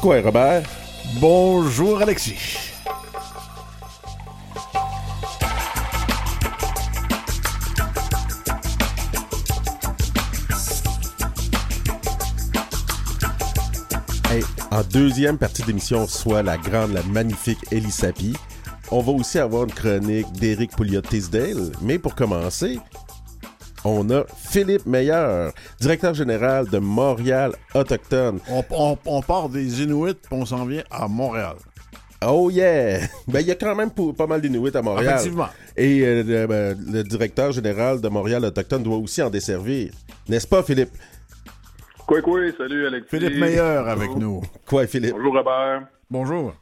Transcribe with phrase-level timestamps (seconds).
[0.00, 0.62] Quoi, Robert?
[1.20, 2.68] Bonjour, Alexis.
[14.70, 18.36] en deuxième partie d'émission, soit la grande, la magnifique Elisapi.
[18.92, 21.72] On va aussi avoir une chronique d'Éric Pouliot-Tisdale.
[21.82, 22.78] Mais pour commencer,
[23.84, 28.40] on a Philippe Meilleur, directeur général de Montréal Autochtone.
[28.48, 31.56] On, part des Inuits, puis on s'en vient à Montréal.
[32.26, 33.00] Oh yeah!
[33.28, 35.14] Ben, il y a quand même pas mal d'Inuits à Montréal.
[35.14, 35.48] Effectivement.
[35.76, 39.92] Et euh, ben, le, directeur général de Montréal Autochtone doit aussi en desservir.
[40.28, 40.90] N'est-ce pas, Philippe?
[42.06, 43.10] Quoi, quoi, salut Alexis.
[43.10, 44.42] Philippe Meilleur avec nous.
[44.66, 45.12] Quoi, Philippe?
[45.12, 45.86] Bonjour Robert.
[46.10, 46.54] Bonjour.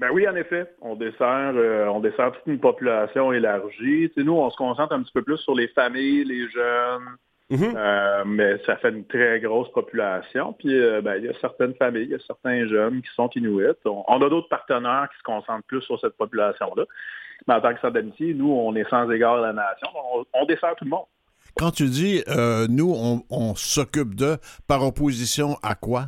[0.00, 4.10] Ben oui, en effet, on dessert, euh, on dessert toute une population élargie.
[4.16, 7.16] nous, on se concentre un petit peu plus sur les familles, les jeunes,
[7.50, 7.74] mhm.
[7.76, 10.54] euh, mais ça fait une très grosse population.
[10.54, 13.28] Puis, euh, ben, il y a certaines familles, il y a certains jeunes qui sont
[13.36, 13.76] inuits.
[13.84, 16.84] On, a d'autres partenaires qui se concentrent plus sur cette population-là.
[17.46, 19.88] Mais en tant que centre d'amitié, nous, on est sans égard à la nation.
[20.32, 21.06] On, dessert tout le monde.
[21.58, 22.24] Quand tu dis
[22.70, 26.06] nous, on, on s'occupe de, par opposition à quoi?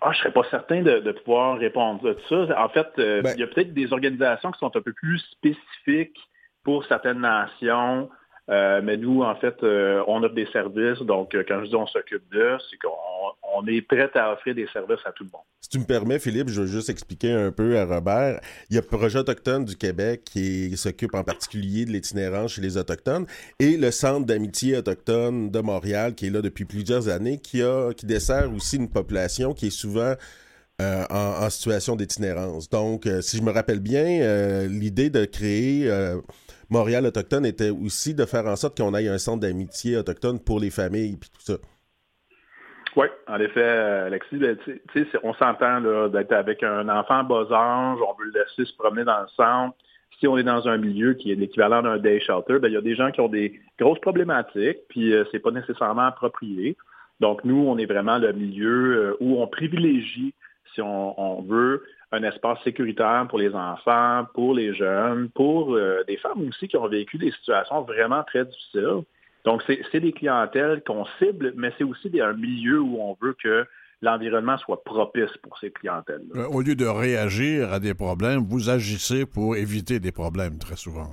[0.00, 2.64] Ah, je ne serais pas certain de, pouvoir répondre à ça.
[2.64, 5.18] En fait, euh, ben il y a peut-être des organisations qui sont un peu plus
[5.32, 6.18] spécifiques
[6.64, 8.10] pour certaines nations.
[8.48, 11.00] Euh, mais nous, en fait, euh, on offre des services.
[11.00, 15.00] Donc, quand je dis on s'occupe d'eux, c'est qu'on est prêt à offrir des services
[15.04, 15.42] à tout le monde.
[15.60, 18.40] Si tu me permets, Philippe, je veux juste expliquer un peu à Robert.
[18.70, 22.62] Il y a le Projet autochtone du Québec qui s'occupe en particulier de l'itinérance chez
[22.62, 23.26] les Autochtones
[23.58, 27.62] et le Centre d'amitié autochtone de Montréal, qui est là depuis plusieurs années, qui
[28.04, 30.14] dessert aussi une population qui est souvent
[30.78, 32.68] en, situation d'itinérance.
[32.70, 35.90] Donc, si je me rappelle bien, l'idée de créer
[36.70, 40.60] Montréal autochtone était aussi de faire en sorte qu'on ait un centre d'amitié autochtone pour
[40.60, 41.54] les familles et tout ça.
[42.96, 44.56] Oui, en effet, Alexis, ben,
[45.22, 49.20] on s'entend d'être avec un enfant bas âge, on veut le laisser se promener dans
[49.20, 49.76] le centre.
[50.18, 52.78] Si on est dans un milieu qui est l'équivalent d'un day shelter, ben, il y
[52.78, 56.74] a des gens qui ont des grosses problématiques, puis euh, c'est pas nécessairement approprié.
[57.20, 60.32] Donc, nous, on est vraiment le milieu euh, où on privilégie,
[60.74, 61.82] si on veut,
[62.12, 66.76] un espace sécuritaire pour les enfants, pour les jeunes, pour euh, des femmes aussi qui
[66.76, 69.02] ont vécu des situations vraiment très difficiles.
[69.44, 73.64] Donc, c'est des clientèles qu'on cible, mais c'est aussi un milieu où on veut que
[74.02, 76.22] l'environnement soit propice pour ces clientèles.
[76.32, 76.40] -là.
[76.40, 80.76] Euh, au lieu de réagir à des problèmes, vous agissez pour éviter des problèmes très
[80.76, 81.10] souvent.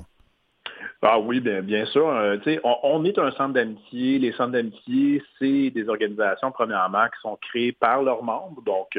[1.03, 2.07] Ah oui, bien, bien sûr.
[2.09, 4.19] Euh, on, on, est un centre d'amitié.
[4.19, 8.61] Les centres d'amitié, c'est des organisations, premièrement, qui sont créées par leurs membres.
[8.63, 8.97] Donc,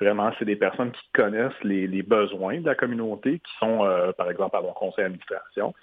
[0.00, 4.30] Vraiment, c'est des personnes qui connaissent les, besoins de la communauté, qui sont, euh, par
[4.30, 5.74] exemple, à mon conseil d'administration.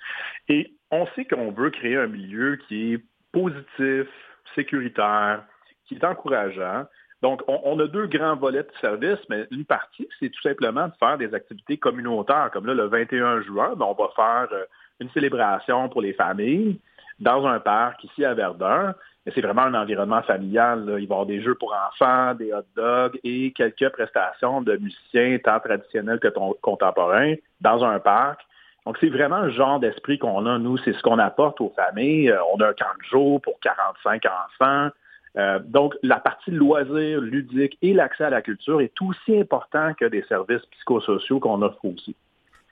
[0.48, 4.08] Et on sait qu'on veut créer un milieu qui est positif,
[4.56, 5.44] sécuritaire,
[5.86, 6.86] qui est encourageant.
[7.22, 10.94] Donc, on, a deux grands volets de service, mais une partie, c'est tout simplement de
[11.00, 12.52] faire des activités communautaires.
[12.54, 14.66] Comme là, le 21 juin, ben, on va faire euh,
[15.00, 16.80] une célébration pour les familles
[17.20, 18.94] dans un parc ici à Verdun
[19.34, 20.84] c'est vraiment un environnement familial.
[20.86, 24.78] Il va y avoir des jeux pour enfants, des hot dogs et quelques prestations de
[24.78, 26.28] musiciens tant traditionnels que
[26.62, 28.42] contemporains dans un parc.
[28.86, 30.78] Donc, c'est vraiment le genre d'esprit qu'on a, nous.
[30.78, 32.30] C'est ce qu'on apporte aux familles.
[32.30, 34.90] Euh, on a un camp de jour pour 45 enfants.
[35.38, 40.06] Euh, donc, la partie loisirs, ludique et l'accès à la culture est aussi important que
[40.06, 42.16] des services psychosociaux qu'on offre aussi.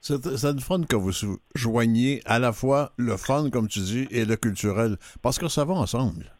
[0.00, 1.12] C'est le fun que vous
[1.54, 5.64] joignez à la fois le fun, comme tu dis, et le culturel, parce que ça
[5.64, 6.33] va ensemble.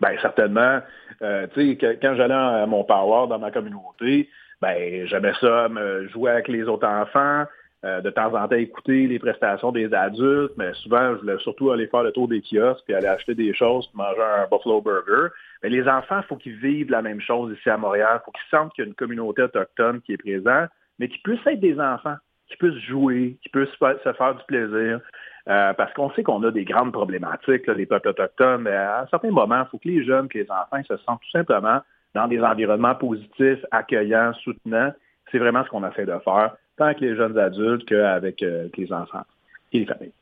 [0.00, 0.80] Bien, certainement.
[1.22, 4.28] Euh, tu sais, quand j'allais à mon power dans ma communauté,
[4.60, 7.44] ben j'aimais ça, me jouer avec les autres enfants,
[7.84, 11.70] euh, de temps en temps écouter les prestations des adultes, mais souvent, je voulais surtout
[11.70, 14.80] aller faire le tour des kiosques, puis aller acheter des choses, puis manger un Buffalo
[14.80, 15.28] Burger.
[15.62, 18.20] Mais les enfants, il faut qu'ils vivent la même chose ici à Montréal.
[18.20, 21.18] Il faut qu'ils sentent qu'il y a une communauté autochtone qui est présente, mais qui
[21.18, 22.16] puissent être des enfants,
[22.48, 25.00] qui puissent jouer, qui puissent se faire du plaisir.
[25.48, 29.06] Euh, parce qu'on sait qu'on a des grandes problématiques, les peuples autochtones, mais à un
[29.06, 31.80] certain moment, il faut que les jeunes, que les enfants se sentent tout simplement
[32.14, 34.92] dans des environnements positifs, accueillants, soutenants.
[35.32, 38.92] C'est vraiment ce qu'on essaie de faire, tant avec les jeunes adultes qu'avec euh, les
[38.92, 39.24] enfants
[39.72, 40.12] et les familles.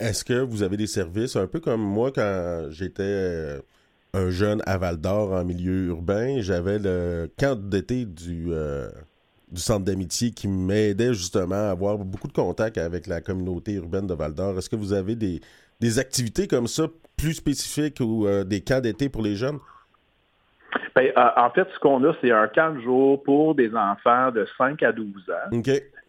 [0.00, 3.60] Est-ce que vous avez des services, un peu comme moi quand j'étais euh,
[4.12, 8.48] un jeune à Val d'Or en milieu urbain, j'avais le camp d'été du
[9.54, 14.06] du centre d'amitié qui m'aidait justement à avoir beaucoup de contacts avec la communauté urbaine
[14.06, 14.58] de Val d'Or.
[14.58, 15.40] Est-ce que vous avez des,
[15.98, 16.84] activités comme ça
[17.16, 19.58] plus spécifiques ou euh, des camps d'été pour les jeunes?
[20.94, 24.30] Ben, euh, en fait, ce qu'on a, c'est un camp de jour pour des enfants
[24.30, 25.62] de 5 à 12 ans.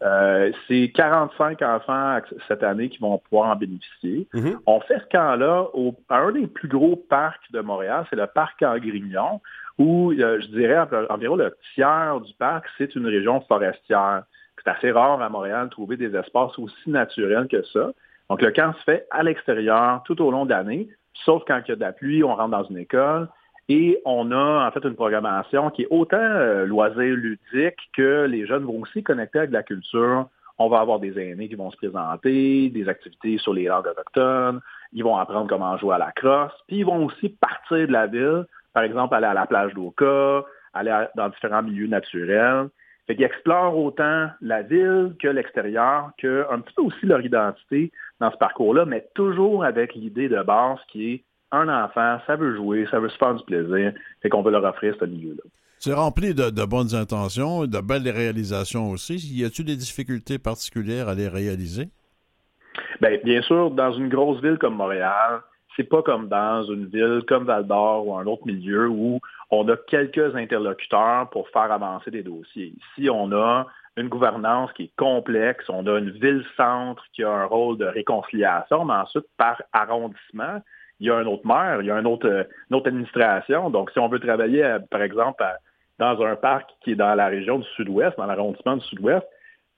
[0.03, 4.27] Euh, c'est 45 enfants cette année qui vont pouvoir en bénéficier.
[4.33, 4.57] Mm-hmm.
[4.65, 5.67] On fait ce camp-là
[6.09, 9.41] à un des plus gros parcs de Montréal, c'est le parc en Grignon,
[9.77, 10.77] où euh, je dirais
[11.09, 14.23] environ le tiers du parc, c'est une région forestière.
[14.63, 17.91] C'est assez rare à Montréal de trouver des espaces aussi naturels que ça.
[18.29, 20.87] Donc le camp se fait à l'extérieur tout au long de l'année,
[21.25, 23.27] sauf quand il y a de la pluie, on rentre dans une école.
[23.67, 28.45] Et on a en fait une programmation qui est autant euh, loisir ludique que les
[28.45, 30.27] jeunes vont aussi connecter avec la culture.
[30.59, 34.61] On va avoir des aînés qui vont se présenter, des activités sur les langues autochtones,
[34.93, 38.07] ils vont apprendre comment jouer à la crosse, puis ils vont aussi partir de la
[38.07, 38.45] ville,
[38.75, 42.67] par exemple aller à la plage d'Oka, aller dans différents milieux naturels.
[43.07, 48.31] Fait qu'ils explorent autant la ville que l'extérieur, qu'un petit peu aussi leur identité dans
[48.31, 52.85] ce parcours-là, mais toujours avec l'idée de base qui est un enfant, ça veut jouer,
[52.91, 55.43] ça veut se faire du plaisir, fait qu'on veut leur offrir ce milieu-là.
[55.77, 59.15] C'est rempli de, bonnes intentions, de belles réalisations aussi.
[59.15, 61.89] Y a-t-il des difficultés particulières à les réaliser?
[63.01, 65.41] Bien, bien sûr, dans une grosse ville comme Montréal,
[65.75, 69.19] c'est pas comme dans une ville comme Val d'Or ou un autre milieu où
[69.51, 72.73] on a quelques interlocuteurs pour faire avancer des dossiers.
[72.97, 73.67] Ici, on a
[73.97, 78.85] une gouvernance qui est complexe, on a une ville-centre qui a un rôle de réconciliation,
[78.85, 80.61] mais ensuite, par arrondissement,
[80.99, 83.69] il y a un autre maire, il y a autre, une autre administration.
[83.69, 85.43] Donc, si on veut travailler, euh, par exemple,
[85.99, 89.25] dans un parc qui est dans la région du sud-ouest, dans l'arrondissement du sud-ouest,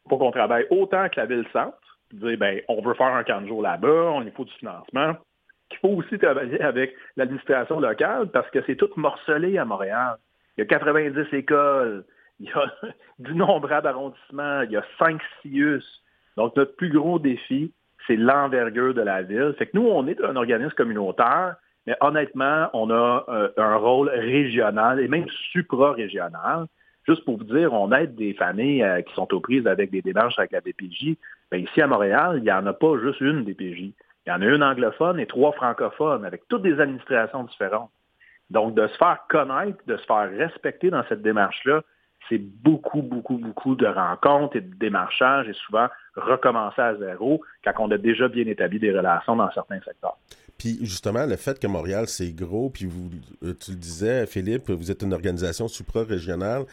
[0.10, 1.78] pour qu'on travaille autant que la ville-centre,
[2.14, 5.16] dire, ben, on veut faire un camp de jour là-bas, on il faut du financement.
[5.78, 10.18] Il faut aussi travailler avec l'administration locale parce que c'est tout morcelé à Montréal.
[10.58, 12.04] Il y a 90 écoles,
[12.40, 12.66] il y a
[13.20, 15.84] d'innombrables arrondissements, il y a 5 CIUS.
[16.36, 17.72] Donc, notre plus gros défi,
[18.08, 19.54] c'est l'envergure de la ville.
[19.58, 24.10] Fait que nous, on est un organisme communautaire, mais honnêtement, on a euh, un, rôle
[24.10, 26.66] régional et même supra-régional.
[27.08, 30.02] Juste pour vous dire, on aide des familles euh, qui sont aux prises avec des
[30.02, 31.16] démarches avec la DPJ.
[31.52, 33.94] Bien, ici à Montréal, il n'y en a pas juste une DPJ.
[34.28, 37.90] Il y en a une anglophone et trois francophones avec toutes des administrations différentes.
[38.50, 41.82] Donc, de se faire connaître, de se faire respecter dans cette démarche-là,
[42.28, 45.88] c'est beaucoup, beaucoup, beaucoup de rencontres et de démarchages et souvent
[46.18, 50.18] recommencer à zéro quand on a déjà bien établi des relations dans certains secteurs.
[50.58, 53.10] Puis justement, le fait que Montréal, c'est gros, puis vous,
[53.44, 56.64] euh, tu le disais, Philippe, vous êtes une organisation supra-régionale.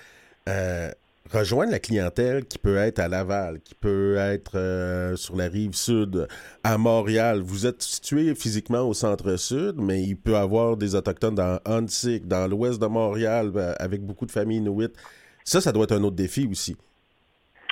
[0.49, 0.91] Euh,
[1.33, 5.75] rejoindre la clientèle qui peut être à Laval, qui peut être euh, sur la rive
[5.75, 6.29] sud,
[6.63, 7.41] à Montréal.
[7.41, 12.27] Vous êtes situé physiquement au centre-sud, mais il peut y avoir des Autochtones dans Huntsic,
[12.27, 14.97] dans l'ouest de Montréal, avec beaucoup de familles inuites.
[15.45, 16.77] Ça, ça doit être un autre défi aussi.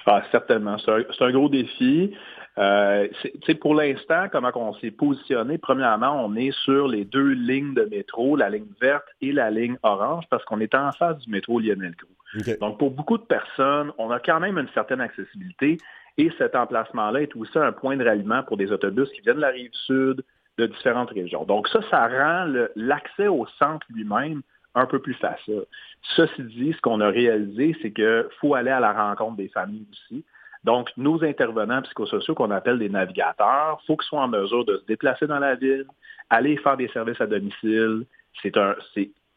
[0.07, 0.77] Ah, certainement.
[0.79, 2.13] C'est un, gros défi.
[2.59, 3.09] Euh,
[3.61, 8.37] pour l'instant, comment on s'est positionné, premièrement, on est sur les deux lignes de métro,
[8.37, 11.95] la ligne verte et la ligne orange, parce qu'on est en face du métro Lionel
[11.97, 12.55] Groux.
[12.61, 15.79] Donc, pour beaucoup de personnes, on a quand même une certaine accessibilité
[16.19, 19.41] et cet emplacement-là est aussi un point de ralliement pour des autobus qui viennent de
[19.41, 20.23] la rive sud,
[20.59, 21.45] de différentes régions.
[21.45, 24.43] Donc, ça, ça rend l'accès au centre lui-même
[24.75, 25.65] un peu plus facile.
[26.17, 29.87] Ceci dit, ce qu'on a réalisé, c'est qu'il faut aller à la rencontre des familles
[29.91, 30.25] aussi.
[30.65, 34.79] Donc, nos intervenants psychosociaux qu'on appelle des navigateurs, il faut qu'ils soient en mesure de
[34.79, 35.87] se déplacer dans la ville,
[36.31, 38.07] aller faire des services à domicile.
[38.43, 38.57] C'est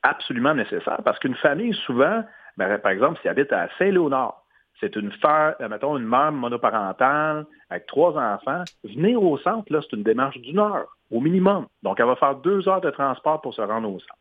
[0.04, 2.24] absolument nécessaire parce qu'une famille, souvent,
[2.57, 4.42] ben, par exemple, s'il habite à Saint-Léonard,
[4.80, 8.63] c'est une femme, mettons, une mère monoparentale avec trois enfants.
[8.83, 11.68] Venir au centre, là, c'est une démarche d'une heure, au minimum.
[11.81, 14.19] Donc, elle va faire deux heures de transport pour se rendre au centre.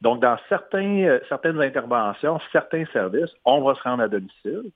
[0.00, 4.70] Donc, dans certains, euh, certaines interventions, certains services, on va se rendre à domicile,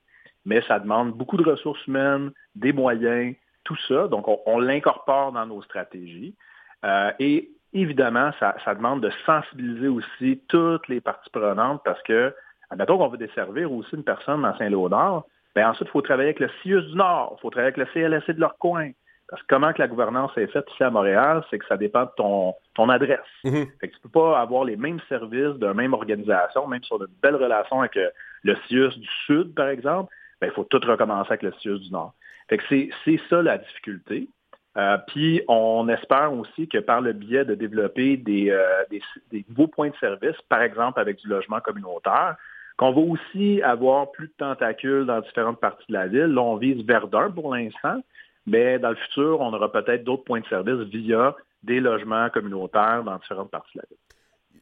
[0.45, 4.07] mais ça demande beaucoup de ressources humaines, des moyens, tout ça.
[4.07, 6.35] Donc, on, l'incorpore dans nos stratégies.
[6.83, 12.33] Euh, et évidemment, ça, demande de sensibiliser aussi toutes les parties prenantes parce que,
[12.69, 15.23] admettons qu'on veut desservir aussi une personne dans Saint-Léonard,
[15.55, 17.85] bien ensuite, il faut travailler avec le CIUS du Nord, il faut travailler avec le
[17.93, 18.91] CLSC de leur coin,
[19.29, 22.03] parce que comment que la gouvernance est faite ici à Montréal, c'est que ça dépend
[22.03, 23.19] de ton, ton adresse.
[23.43, 23.65] Mhm.
[23.79, 27.09] Fait que tu peux pas avoir les mêmes services d'une même organisation, même sur de
[27.21, 28.09] belles relations avec euh,
[28.43, 30.13] le CIUS du Sud, par exemple,
[30.45, 32.13] il faut tout recommencer avec le CIUS du Nord.
[32.49, 34.27] Fait que c'est ça la difficulté.
[34.75, 38.83] Euh, puis on espère aussi que par le biais de développer des, euh,
[39.31, 42.37] des, nouveaux points de service, par exemple avec du logement communautaire,
[42.77, 46.25] qu'on va aussi avoir plus de tentacules dans différentes parties de la ville.
[46.25, 48.01] Là, on vise Verdun pour l'instant,
[48.47, 53.03] mais dans le futur, on aura peut-être d'autres points de service via des logements communautaires
[53.03, 53.97] dans différentes parties de la ville.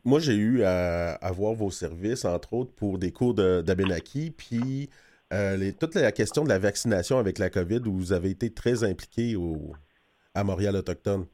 [0.04, 4.90] Moi, j'ai eu à, voir vos services, entre autres, pour des cours d'Abenaki, puis
[5.32, 8.84] euh, toute la question de la vaccination avec la COVID, où vous avez été très
[8.84, 9.74] impliqué au,
[10.36, 11.26] à Montréal autochtone.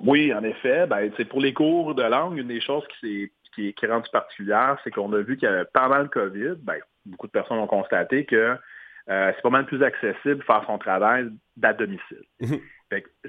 [0.00, 0.86] Oui, en effet.
[0.86, 4.90] Ben, pour les cours de langue, une des choses qui, qui, est rendue particulière, c'est
[4.90, 8.56] qu'on a vu que pendant le COVID, ben, beaucoup de personnes ont constaté que
[9.06, 12.22] c'est pas mal plus accessible faire son travail d'à domicile.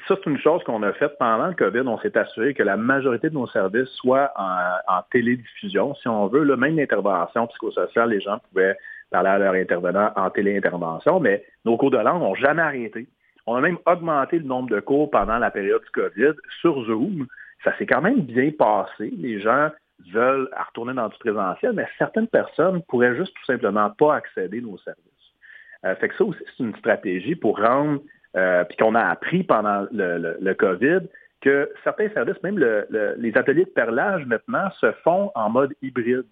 [0.08, 1.82] Ça, c'est une chose qu'on a faite pendant le COVID.
[1.88, 6.44] On s'est assuré que la majorité de nos services soient en, télédiffusion, si on veut.
[6.44, 8.76] Là, même l'intervention psychosociale, les gens pouvaient
[9.12, 13.08] parler à leur intervenant en téléintervention, mais nos cours de langue n'ont jamais arrêté.
[13.46, 17.28] On a même augmenté le nombre de cours pendant la période du COVID sur Zoom.
[17.64, 19.12] Ça s'est quand même bien passé.
[19.18, 19.70] Les gens
[20.12, 24.62] veulent retourner dans du présentiel, mais certaines personnes pourraient juste tout simplement pas accéder à
[24.62, 25.04] nos services.
[25.86, 28.02] Euh, fait que ça aussi, c'est une stratégie pour rendre,
[28.38, 31.02] euh, puis qu'on a appris pendant le, COVID,
[31.42, 36.26] que certains services, même les ateliers de perlage maintenant, se font en mode hybride.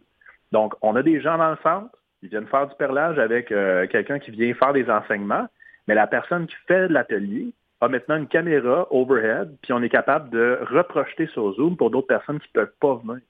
[0.52, 1.90] Donc, on a des gens dans le centre,
[2.22, 5.48] ils viennent faire du perlage avec euh, quelqu'un qui vient faire des enseignements,
[5.88, 10.30] mais la personne qui fait l'atelier a maintenant une caméra overhead, puis on est capable
[10.30, 13.22] de reprojeter sur Zoom pour d'autres personnes qui ne peuvent pas venir.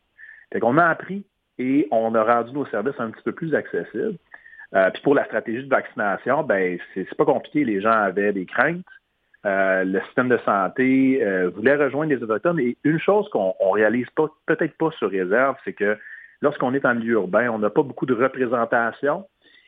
[0.52, 1.24] Fait qu'on a appris
[1.60, 4.18] et on a rendu nos services un petit peu plus accessibles.
[4.76, 7.64] Euh, puis pour la stratégie de vaccination, ben c'est pas compliqué.
[7.66, 8.86] Les gens avaient des craintes.
[9.46, 11.24] Euh, le système de santé
[11.56, 12.60] voulait rejoindre les autochtones.
[12.60, 15.98] Et une chose qu'on réalise pas, peut-être pas sur réserve, c'est que
[16.42, 19.26] lorsqu'on est en milieu urbain, on n'a pas beaucoup de représentation.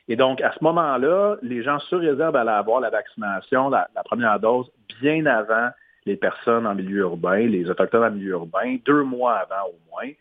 [0.08, 4.40] Et donc, à ce moment-là, les gens sur réserve allaient avoir la vaccination, la, première
[4.40, 5.70] dose, bien avant
[6.06, 10.12] les personnes en milieu urbain, les Autochtones en milieu urbain, deux mois avant au moins.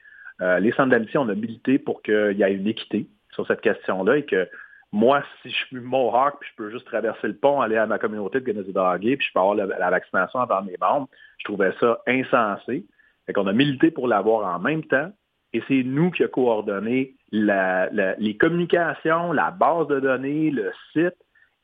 [0.43, 4.19] Euh, les centres d'amitié ont habilité pour qu'il y ait une équité sur cette question-là
[4.19, 4.49] et que
[4.93, 7.99] moi, si je suis Mohawk, puis je peux juste traverser le pont, aller à ma
[7.99, 12.01] communauté de Guinness-Darguay, puis je peux avoir la, vaccination avant mes membres, je trouvais ça
[12.07, 12.87] insensé.
[13.27, 15.13] Fait qu'on a milité pour l'avoir en même temps.
[15.53, 21.17] Et c'est nous qui avons coordonné les communications, la base de données, le site,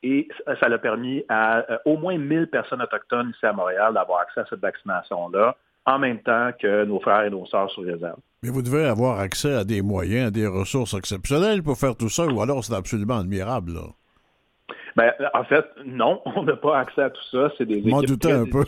[0.02, 0.28] et
[0.60, 4.40] ça l'a permis à euh, au moins 1000 personnes autochtones ici à Montréal d'avoir accès
[4.40, 5.56] à cette vaccination-là,
[5.86, 8.18] en même temps que nos frères et nos sœurs sur réserve.
[8.42, 12.08] Mais vous devez avoir accès à des moyens, à des ressources exceptionnelles pour faire tout
[12.08, 13.72] ça, ou alors c'est absolument admirable.
[13.74, 13.86] Là.
[14.96, 17.50] Ben, en fait, non, on n'a pas accès à tout ça.
[17.56, 18.64] C'est des équipes très un peu.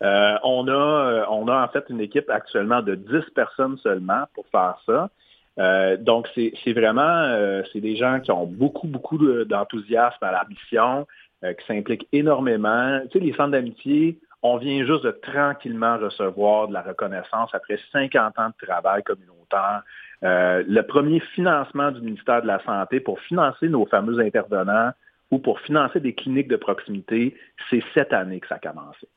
[0.00, 4.24] Euh, on, a, euh, on a en fait une équipe actuellement de 10 personnes seulement
[4.34, 5.10] pour faire ça.
[5.58, 11.06] Euh, donc, c'est vraiment, c'est des gens qui ont beaucoup, beaucoup d'enthousiasme à la mission,
[11.42, 13.00] qui s'impliquent énormément.
[13.10, 17.78] Tu sais, les centres d'amitié, on vient juste de tranquillement recevoir de la reconnaissance après
[17.92, 19.82] 50 ans de travail communautaire.
[20.22, 24.92] le premier financement du ministère de la Santé pour financer nos fameux intervenants
[25.30, 27.36] ou pour financer des cliniques de proximité,
[27.68, 29.08] c'est cette année que ça a commencé.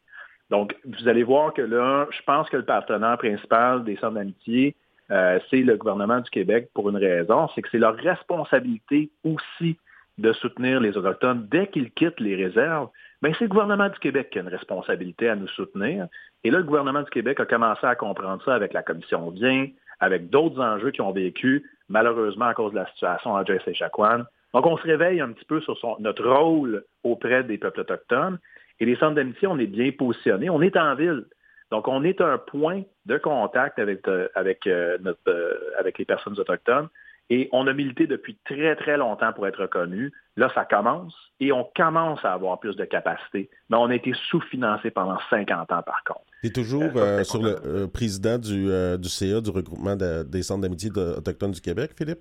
[0.49, 4.75] Donc, vous allez voir que là, je pense que le partenaire principal des centres d'amitié,
[5.09, 9.77] euh, c'est le gouvernement du Québec pour une raison, c'est que c'est leur responsabilité aussi
[10.17, 12.89] de soutenir les Autochtones dès qu'ils quittent les réserves.
[13.21, 16.07] Bien, c'est le gouvernement du Québec qui a une responsabilité à nous soutenir.
[16.43, 19.67] Et là, le gouvernement du Québec a commencé à comprendre ça avec la commission Bien,
[19.99, 24.25] avec d'autres enjeux qui ont vécu, malheureusement à cause de la situation à Jesse Chacuan.
[24.53, 28.39] Donc, on se réveille un petit peu sur notre rôle auprès des peuples autochtones.
[28.79, 30.49] Et les centres d'amitié, on est bien positionnés.
[30.49, 31.25] On est en ville.
[31.69, 36.05] Donc, on est un point de contact avec, euh, avec, euh, notre, euh, avec les
[36.05, 36.89] personnes autochtones.
[37.33, 40.11] Et on a milité depuis très, très longtemps pour être reconnu.
[40.35, 43.49] Là, ça commence et on commence à avoir plus de capacité.
[43.69, 46.25] Mais on a été sous-financé pendant 50 ans, par contre.
[46.41, 46.91] Tu es toujours
[47.23, 48.67] sur le président du,
[48.99, 52.19] du, CA, du regroupement des centres d'amitié autochtones du Québec, Philippe?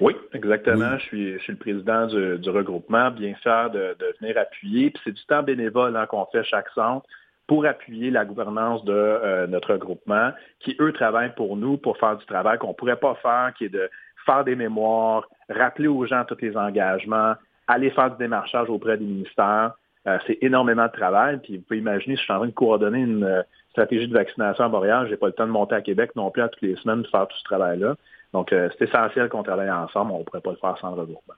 [0.00, 0.96] Oui, exactement.
[0.98, 4.90] Je, suis, le président du, regroupement, bien fier de, venir appuyer.
[4.90, 7.06] Puis c'est du temps bénévole hein, qu'on fait chaque centre
[7.46, 12.16] pour appuyer la gouvernance de euh, notre regroupement, qui, eux, travaillent pour nous pour faire
[12.16, 13.90] du travail qu'on ne pourrait pas faire, qui est de
[14.24, 17.34] faire des mémoires, rappeler aux gens tous les engagements,
[17.66, 19.72] aller faire du démarchage auprès des ministères.
[20.06, 21.38] Euh, c'est énormément de travail.
[21.42, 24.12] Puis vous pouvez imaginer, si je suis en train de coordonner une euh, stratégie de
[24.12, 26.48] vaccination à Montréal, je n'ai pas le temps de monter à Québec non plus à
[26.48, 27.96] toutes les semaines de faire tout ce travail-là.
[28.32, 30.12] Donc, euh, c'est essentiel qu'on travaille ensemble.
[30.12, 31.34] On ne pourrait pas le faire sans regroupement.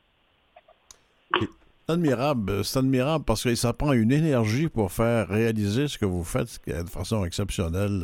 [1.39, 2.65] C'est admirable.
[2.65, 6.59] C'est admirable parce que ça prend une énergie pour faire réaliser ce que vous faites
[6.67, 8.03] de façon exceptionnelle.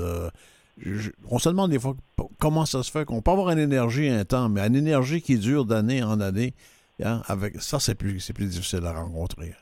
[0.87, 0.99] Euh,
[1.31, 1.95] on se demande des fois
[2.41, 5.65] comment ça se fait qu'on peut avoir une énergie un mais une énergie qui dure
[5.65, 6.55] d'année en année,
[7.05, 7.23] hein,
[7.59, 9.53] ça, c'est plus, plus difficile à rencontrer.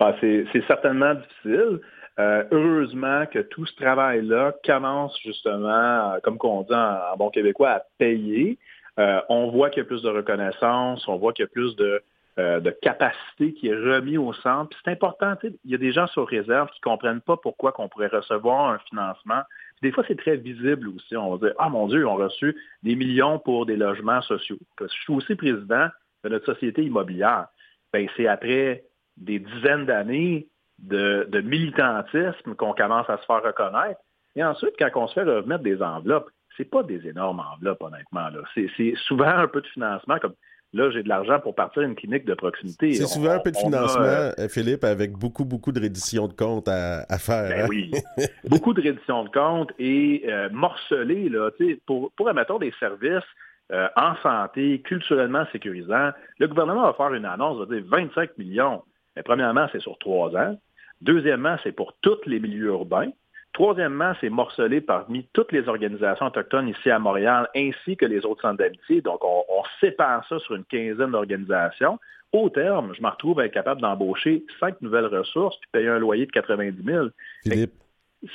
[0.00, 1.80] Ah, c'est certainement difficile.
[2.20, 7.70] Euh, heureusement que tout ce travail-là commence justement, euh, comme on dit en, bon québécois,
[7.70, 8.56] à payer.
[9.00, 11.74] Euh, on voit qu'il y a plus de reconnaissance, on voit qu'il y a plus
[11.74, 12.00] de,
[12.36, 14.76] de capacité qui est remis au centre.
[14.84, 17.88] c'est important, il y a des gens sur réserve qui ne comprennent pas pourquoi qu'on
[17.88, 19.42] pourrait recevoir un financement.
[19.84, 21.14] Des fois, c'est très visible aussi.
[21.14, 24.56] On va dire, ah mon Dieu, on a reçu des millions pour des logements sociaux.
[24.80, 25.88] je suis aussi président
[26.24, 27.48] de notre société immobilière.
[27.92, 28.84] Ben, c'est après
[29.18, 30.48] des dizaines d'années
[30.78, 34.00] de, militantisme qu'on commence à se faire reconnaître.
[34.36, 38.28] Et ensuite, quand on se fait remettre des enveloppes, c'est pas des énormes enveloppes, honnêtement.
[38.54, 40.34] C'est souvent un peu de financement, comme
[40.74, 42.92] là, j'ai de l'argent pour partir à une clinique de proximité.
[42.92, 44.02] C'est souvent un peu de a, financement,
[44.38, 47.48] euh, Philippe, avec beaucoup, beaucoup de reddition de comptes à, à faire.
[47.48, 47.66] Ben hein?
[47.68, 47.90] oui.
[48.48, 51.50] Beaucoup de reddition de comptes et euh, morcelés, là,
[51.86, 53.24] pour, pour admettons, des services
[53.72, 56.10] euh, en santé, culturellement sécurisants.
[56.38, 58.82] Le gouvernement va faire une annonce, va dire 25 millions.
[59.16, 60.58] Mais premièrement, c'est sur trois ans.
[61.00, 63.10] Deuxièmement, c'est pour tous les milieux urbains.
[63.54, 68.42] Troisièmement, c'est morcelé parmi toutes les organisations autochtones ici à Montréal, ainsi que les autres
[68.42, 69.00] centres d'amitié.
[69.00, 71.98] Donc, on, on sépare ça sur une quinzaine d'organisations.
[72.32, 76.00] Au terme, je me retrouve à être capable d'embaucher cinq nouvelles ressources puis payer un
[76.00, 77.06] loyer de 90 000
[77.44, 77.72] Philippe,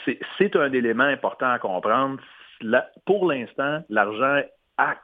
[0.06, 2.18] c'est c'est un élément important à comprendre.
[2.62, 4.42] La- pour l'instant, l'argent
[4.78, 4.96] a,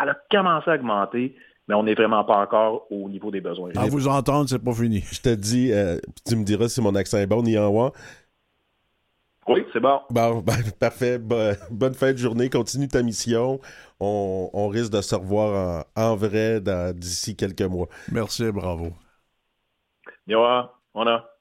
[0.00, 1.34] elle a commencé à augmenter,
[1.66, 3.70] mais on n'est vraiment pas encore au niveau des besoins.
[3.76, 5.00] À vous entendre, c'est pas fini.
[5.00, 7.90] je te dis, euh, tu me diras si mon accent est bon, Nianwa.
[9.48, 10.00] Oui, c'est bon.
[10.10, 11.18] Bon, ben, parfait.
[11.18, 12.50] Bo- bonne fin de journée.
[12.50, 13.60] Continue ta mission.
[14.00, 17.88] On, on risque de se revoir en, en vrai dans- d'ici quelques mois.
[18.08, 18.92] Merci et bravo.
[20.26, 21.33] Yoa, on a.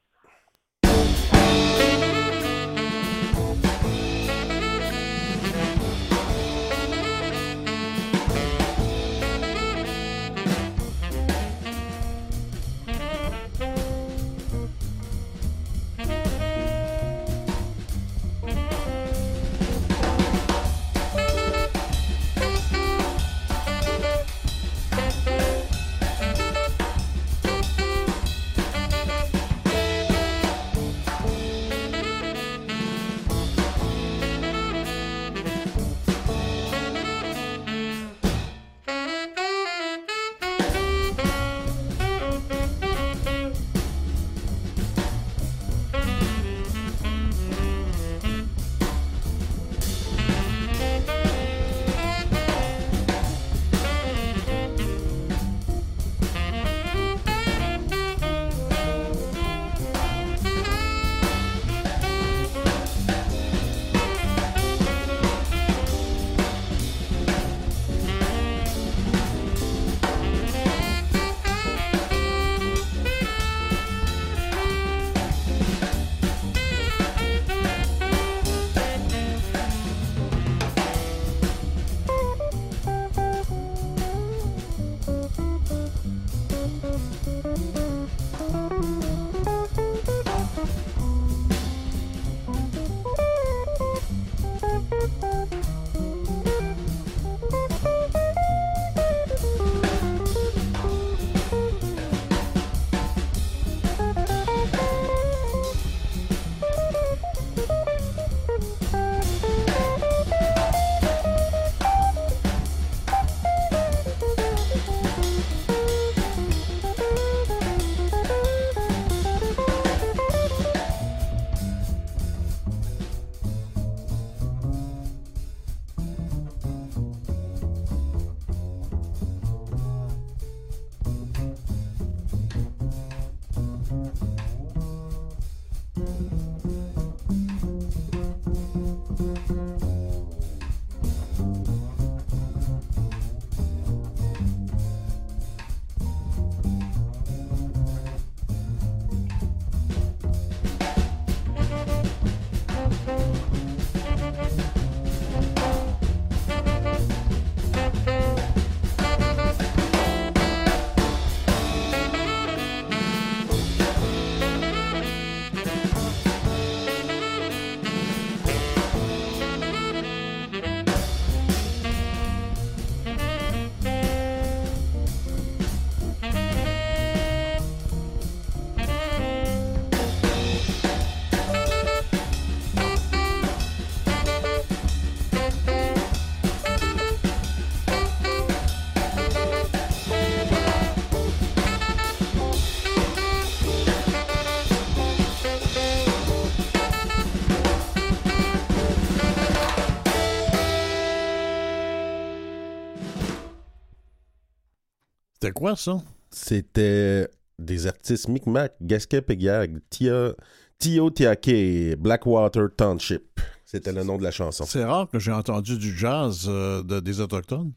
[205.43, 206.01] C'était quoi, ça?
[206.31, 207.27] C'était
[207.59, 210.31] des artistes Micmac, Gasquet Pégag, Tia,
[210.79, 213.41] Tio Tiake, Blackwater Township.
[213.65, 214.63] C'était le nom de la chanson.
[214.63, 217.73] C'est rare que j'ai entendu du jazz euh, de, des Autochtones.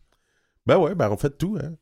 [0.64, 1.72] Ben ouais, ben on fait tout, hein.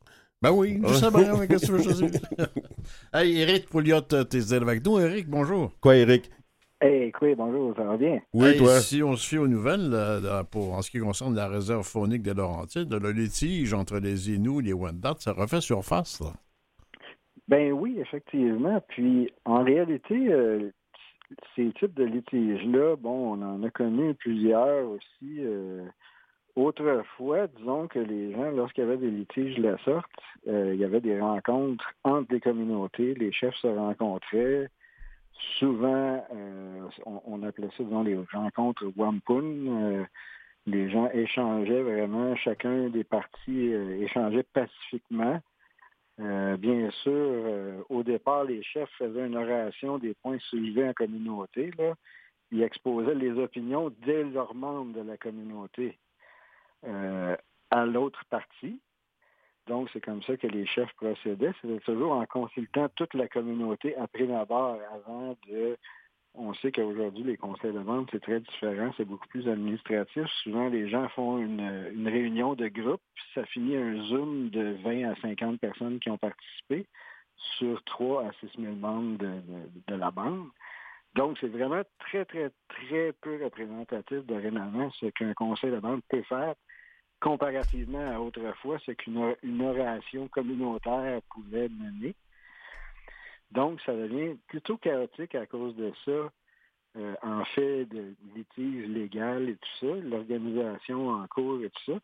[0.40, 2.11] Ben oui, je sais bien, qu'est-ce que tu veux?
[3.12, 4.99] Hey, Eric Pouliot, t'es avec nous.
[4.99, 5.70] Eric, bonjour.
[5.83, 6.31] Quoi, Eric?
[6.81, 8.21] Hey, écoutez, bonjour, ça va bien?
[8.35, 8.81] Oui, toi.
[8.81, 9.91] Si on se fie aux nouvelles,
[10.51, 14.59] pour, en ce qui concerne la réserve faunique des Laurentides, le litige entre les Inuits
[14.59, 16.33] et les Wendat, ça refait surface, là.
[17.49, 18.83] Ben oui, effectivement.
[18.89, 20.71] Puis, en réalité, euh,
[21.55, 25.37] ces types de litiges-là, bon, on en a connu plusieurs aussi.
[25.41, 25.85] Euh,
[26.57, 30.11] autrefois, disons que les gens, lorsqu'il y avait des litiges de la sorte,
[30.49, 34.69] euh, il y avait des rencontres entre des communautés, les chefs se rencontraient.
[35.59, 36.27] Souvent,
[37.05, 40.07] on, appelait ça, disons, les rencontres wampun.
[40.66, 45.40] les gens échangeaient vraiment, chacun des partis échangeait pacifiquement.
[46.20, 50.92] Euh, bien sûr, euh, au départ, les chefs faisaient une oration des points soulevés en
[50.92, 51.73] communauté.
[51.77, 51.94] Là.
[52.53, 55.99] Ils exposaient les opinions dès leurs membres de la communauté
[56.85, 57.37] euh,
[57.70, 58.81] à l'autre partie.
[59.66, 61.53] Donc, c'est comme ça que les chefs procédaient.
[61.62, 65.77] C'était toujours en consultant toute la communauté après d'abord, avant de
[66.37, 70.27] on sait qu'aujourd'hui, les conseils de vente, c'est très différent, c'est beaucoup plus administratif.
[70.42, 75.12] Souvent, les gens font une, réunion de groupe, puis ça finit un Zoom de 20
[75.12, 76.87] à 50 personnes qui ont participé
[77.59, 80.48] sur 3 à 6 000 membres de, la bande.
[81.14, 86.22] Donc, c'est vraiment très, très, très peu représentatif dorénavant ce qu'un conseil de vente peut
[86.22, 86.55] faire
[87.25, 92.15] comparativement à autrefois ce qu'une oration communautaire pouvait mener.
[93.51, 96.31] Donc, ça devient plutôt chaotique à cause de ça,
[96.99, 101.99] euh, en fait de litige légal et tout ça, l'organisation en cours et tout ça.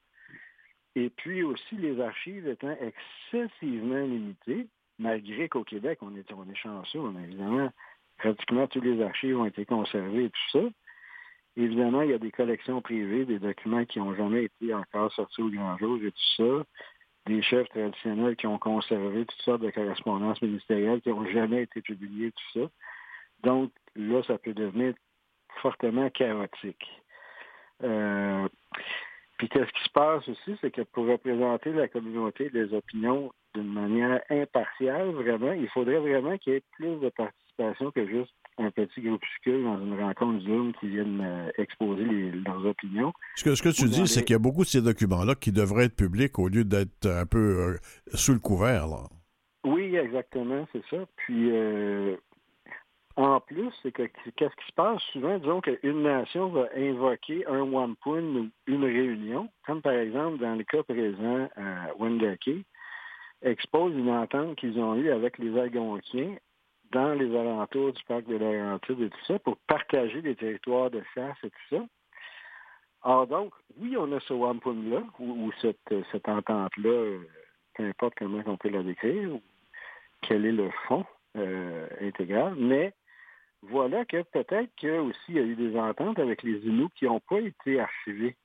[0.97, 6.57] Et puis aussi les archives étant excessivement limitées, malgré qu'au Québec, on est, on est
[6.57, 7.71] chanceux, on a évidemment
[8.17, 10.67] pratiquement tous les archives ont été conservés et tout ça.
[11.57, 15.43] Évidemment, il y a des collections privées, des documents qui n'ont jamais été encore sortis
[15.43, 16.65] au grand jour et tout ça
[17.27, 21.81] des chefs traditionnels qui ont conservé toutes sortes de correspondances ministérielles qui n'ont jamais été
[21.81, 22.71] publiées, tout ça.
[23.43, 24.95] Donc, là, ça peut devenir
[25.63, 26.87] fortement chaotique.
[27.83, 28.49] Euh,
[29.39, 33.73] puis qu'est-ce qui se passe aussi, c'est que pour représenter la communauté des opinions d'une
[33.73, 38.70] manière impartiale, vraiment, il faudrait vraiment qu'il y ait plus de participation que juste un
[38.70, 43.12] petit groupuscule dans une rencontre Zoom qui viennent euh, exposer leurs opinions.
[43.37, 45.53] Ce que, ce que tu dis, c'est qu'il y a beaucoup de ces documents-là qui
[45.53, 47.77] devraient être publics au lieu d'être un peu euh,
[48.14, 48.87] sous le couvert.
[48.87, 49.05] Là.
[49.64, 50.99] Oui, exactement, c'est ça.
[51.16, 52.16] Puis, euh,
[53.16, 54.03] en plus, c'est que
[54.37, 58.85] qu'est-ce qui se passe souvent, disons qu'une nation va invoquer un one point ou une
[58.85, 62.64] réunion, comme par exemple dans le cas présent à Wendake,
[63.42, 66.37] expose une entente qu'ils ont eue avec les Algonquiens
[66.90, 71.03] dans les alentours du parc de Laurentides et tout ça pour partager des territoires de
[71.14, 71.85] chasse et tout ça.
[73.03, 77.18] Alors donc, oui, on a ce wampum-là, ou, cette, cette entente-là,
[77.74, 79.42] peu importe comment on peut la décrire, ou
[80.22, 82.92] quel est le fond euh, intégral, mais
[83.62, 84.90] voilà que peut-être qu'il
[85.29, 88.37] y a eu des ententes avec les Inuits qui n'ont pas été archivées,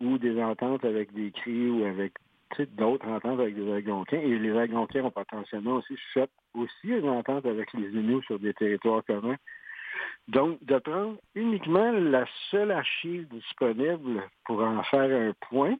[0.00, 2.12] ou des ententes avec des cris ou avec
[2.64, 4.18] d'autres ententes avec des Algonquins.
[4.18, 8.54] Et les Algonquins ont potentiellement aussi fait aussi une entente avec les Inuits sur des
[8.54, 9.36] territoires communs.
[10.28, 15.76] Donc, de prendre uniquement la seule archive disponible pour en faire un point,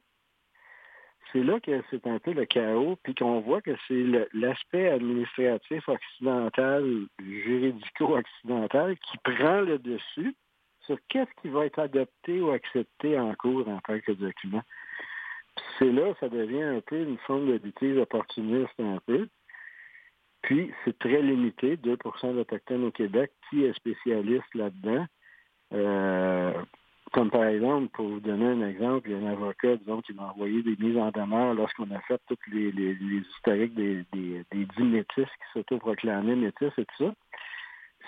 [1.31, 5.87] c'est là que c'est un peu le chaos, puis qu'on voit que c'est l'aspect administratif
[5.89, 10.35] occidental, juridico-occidental, qui prend le dessus
[10.81, 14.63] sur qu'est-ce qui va être adopté ou accepté en cours en tant que document
[15.77, 19.27] c'est là, ça devient un peu une forme de litige opportuniste un peu.
[20.41, 23.31] Puis, c'est très limité, 2% d'Autochtones au Québec.
[23.49, 25.05] Qui est spécialiste là-dedans?
[25.73, 26.53] Euh,
[27.13, 30.13] comme par exemple, pour vous donner un exemple, il y a un avocat, disons, qui
[30.13, 34.65] m'a envoyé des mises en demeure lorsqu'on a fait tous les, historiques des, des, des
[34.65, 37.13] dix métis qui s'autoproclamaient métis et tout ça.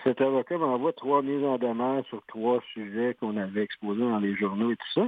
[0.04, 4.36] Cet avocat m'envoie trois mises en demeure sur trois sujets qu'on avait exposés dans les
[4.36, 5.08] journaux et tout ça.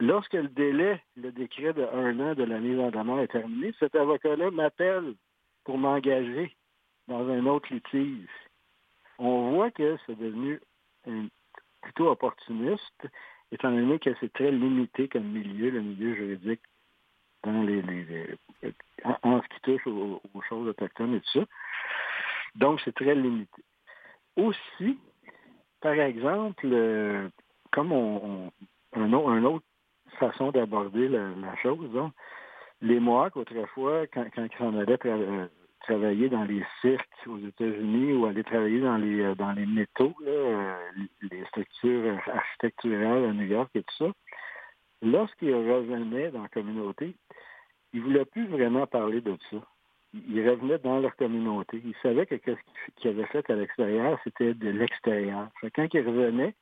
[0.00, 3.74] Lorsque le délai, le décret de un an de la mise en demeure est terminé,
[3.80, 5.14] cet avocat-là m'appelle
[5.64, 6.54] pour m'engager
[7.08, 8.28] dans un autre litige.
[9.18, 10.60] On voit que c'est devenu
[11.82, 13.08] plutôt opportuniste,
[13.50, 16.60] étant donné que c'est très limité comme milieu, le milieu juridique,
[17.42, 17.82] dans les,
[19.22, 21.46] en, ce qui touche aux, choses autochtones et tout ça.
[22.54, 23.62] Donc, c'est très limité.
[24.36, 24.98] Aussi,
[25.80, 27.28] par exemple, euh,
[27.72, 28.52] comme on,
[28.92, 29.64] un, autre
[30.18, 31.90] façon d'aborder la, chose.
[32.80, 35.46] Les Mohawks, autrefois, quand, quand ils s'en allaient euh,
[35.80, 40.14] travailler dans les cirques aux États-Unis ou aller travailler dans les euh, dans les métaux,
[40.26, 40.74] euh,
[41.30, 44.12] les structures architecturales à New York et tout ça,
[45.02, 47.14] lorsqu'ils revenaient dans la communauté,
[47.92, 49.56] ils ne voulaient plus vraiment parler de ça.
[50.14, 51.80] ils revenaient dans leur communauté.
[51.84, 55.48] Ils savaient que ce qu'ils avaient fait à l'extérieur, c'était de l'extérieur.
[55.74, 56.54] Quand ils revenaient,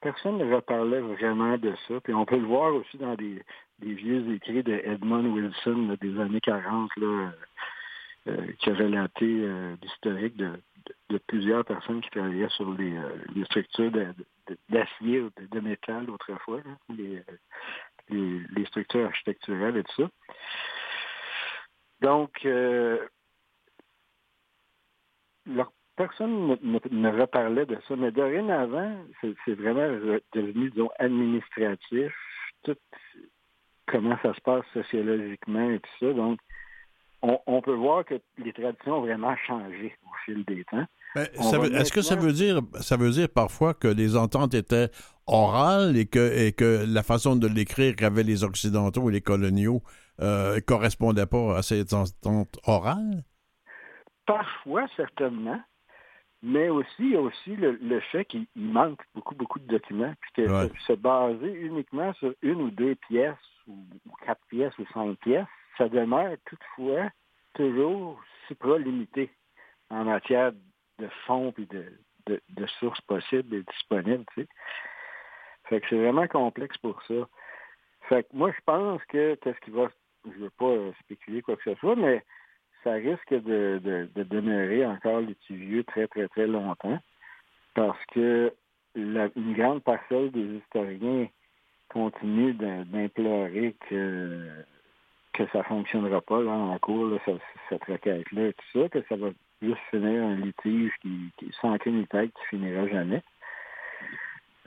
[0.00, 2.00] personne ne reparlait vraiment de ça.
[2.00, 3.42] Puis on peut le voir aussi dans des,
[3.80, 7.32] vieux écrits de Edmund Wilson des années 40, là,
[8.26, 10.60] euh, qui a relaté euh, l'historique de,
[11.26, 13.90] plusieurs personnes qui travaillaient sur les, euh, structures
[14.68, 17.22] d'acier ou de, métal autrefois, les,
[18.10, 20.10] les, structures architecturales et tout ça.
[22.00, 22.44] Donc,
[25.46, 29.88] leur personne ne, reparlait de ça, mais dorénavant, c'est vraiment
[30.32, 32.12] devenu, disons, administratif,
[32.62, 32.76] tout
[33.86, 36.12] comment ça se passe sociologiquement et tout ça.
[36.12, 36.38] Donc,
[37.22, 40.86] on, peut voir que les traditions ont vraiment changé au fil des temps.
[41.16, 44.88] Est-ce que ça veut dire ça veut dire parfois que les ententes étaient
[45.26, 49.82] orales et que, et que la façon de l'écrire qu'avaient les Occidentaux et les coloniaux
[50.20, 53.24] ne euh, correspondait pas à ces ententes orales?
[54.24, 55.60] Parfois, certainement.
[56.42, 60.44] Mais aussi, il y a aussi le, fait qu'il manque beaucoup, beaucoup de documents, puis
[60.44, 63.84] que se baser uniquement sur une ou deux pièces, ou,
[64.24, 65.46] quatre pièces, ou cinq pièces,
[65.76, 67.10] ça demeure toutefois
[67.54, 69.30] toujours supra-limité
[69.90, 70.52] en matière
[70.98, 74.24] de fonds et de, de, sources possibles et disponibles.
[74.34, 74.48] Tu sais.
[75.64, 77.28] Fait que c'est vraiment complexe pour ça.
[78.08, 79.88] Fait que moi, je pense que qu'est-ce qui va.
[80.24, 82.24] Je veux pas spéculer quoi que ce soit, mais
[82.84, 83.80] ça risque de,
[84.14, 86.98] de, demeurer encore litigieux très, très, très longtemps
[87.74, 88.52] parce que
[88.94, 91.28] une grande parcelle des historiens
[91.88, 94.48] continue d'implorer que,
[95.32, 97.18] que ça ne fonctionnera pas là, en cours,
[97.68, 99.28] cette requête-là et tout ça, que ça va
[99.62, 103.22] juste finir un litige qui, qui sans qu'une tête qui finira jamais.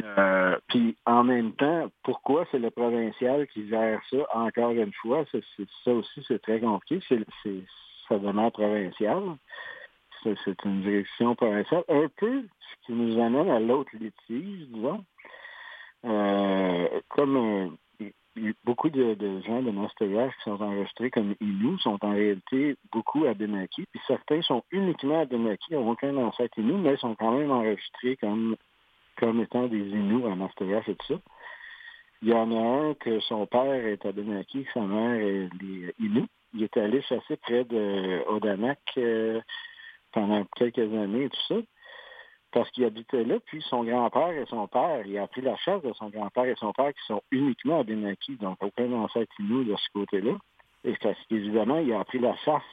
[0.04, 5.26] Euh, puis en même temps, pourquoi c'est le provincial qui gère ça encore une fois?
[5.84, 7.00] ça aussi, c'est très compliqué.
[8.12, 9.24] Ça demeure provincial.
[10.24, 11.84] C'est une direction provinciale.
[11.88, 15.04] Un peu ce qui nous amène à l'autre litige, disons.
[16.04, 17.38] Euh, comme
[18.02, 23.26] euh, beaucoup de, gens de Monsterage qui sont enregistrés comme Inou sont en réalité beaucoup
[23.26, 27.38] à Benaki, puis certains sont uniquement à Benaki, n'ont aucun ancêtre Inou, mais sont quand
[27.38, 28.56] même enregistrés comme,
[29.18, 31.20] comme étant des Inou à Monsterage et tout ça.
[32.24, 35.94] Il y en a un que son père est à Benaki, sa mère est des
[36.00, 39.42] Inou il est allé chasser près de Odanak euh,
[40.12, 41.56] pendant quelques années et tout ça,
[42.52, 45.82] parce qu'il habitait là, puis son grand-père et son père, il a pris la chasse
[45.82, 49.64] de son grand-père et son père qui sont uniquement à Benaki, donc aucun ancêtre nous
[49.64, 50.34] de ce côté-là.
[50.84, 52.64] Et parce qu'évidemment, il a appris la chasse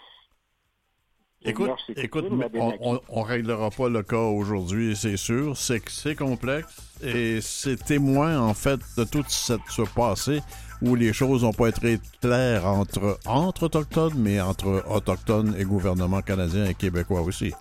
[1.44, 5.56] Écoute, écoute on, ne réglera pas le cas aujourd'hui, c'est sûr.
[5.56, 10.40] C'est que c'est complexe et c'est témoin, en fait, de tout cette, ce passé
[10.82, 16.22] où les choses n'ont pas été claires entre, entre Autochtones, mais entre Autochtones et gouvernement
[16.22, 17.52] canadien et québécois aussi.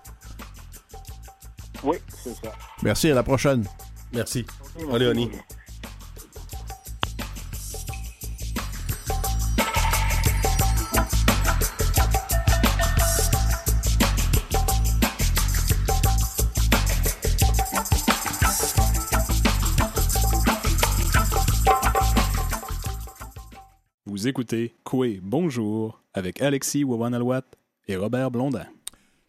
[1.83, 2.53] Oui, c'est ça.
[2.83, 3.63] Merci, à la prochaine.
[4.13, 4.45] Merci.
[4.91, 5.29] Allez,
[24.27, 27.43] écoutez Coué Bonjour avec Alexis Wawanalwat
[27.87, 28.65] et Robert Blondin.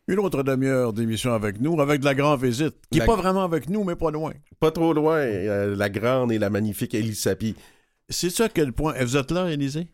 [0.09, 3.45] Une autre demi-heure d'émission avec nous, avec de la grande visite, qui n'est pas vraiment
[3.45, 4.33] avec nous, mais pas loin.
[4.59, 7.55] Pas trop loin, euh, la grande et la magnifique Élise Sapi.
[8.09, 8.95] C'est ça à quel point.
[9.01, 9.87] Vous êtes là, Élisée?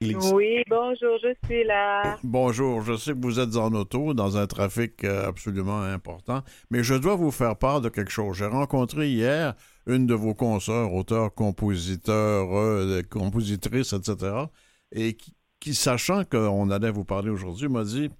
[0.00, 2.16] Oui, bonjour, je suis là.
[2.22, 6.84] Bonjour, je sais que vous êtes en auto, dans un trafic euh, absolument important, mais
[6.84, 8.36] je dois vous faire part de quelque chose.
[8.36, 9.54] J'ai rencontré hier
[9.88, 14.44] une de vos consoeurs, auteurs, compositeurs, euh, compositrices, etc.,
[14.92, 15.16] et
[15.60, 18.10] qui, sachant qu'on allait vous parler aujourd'hui, m'a dit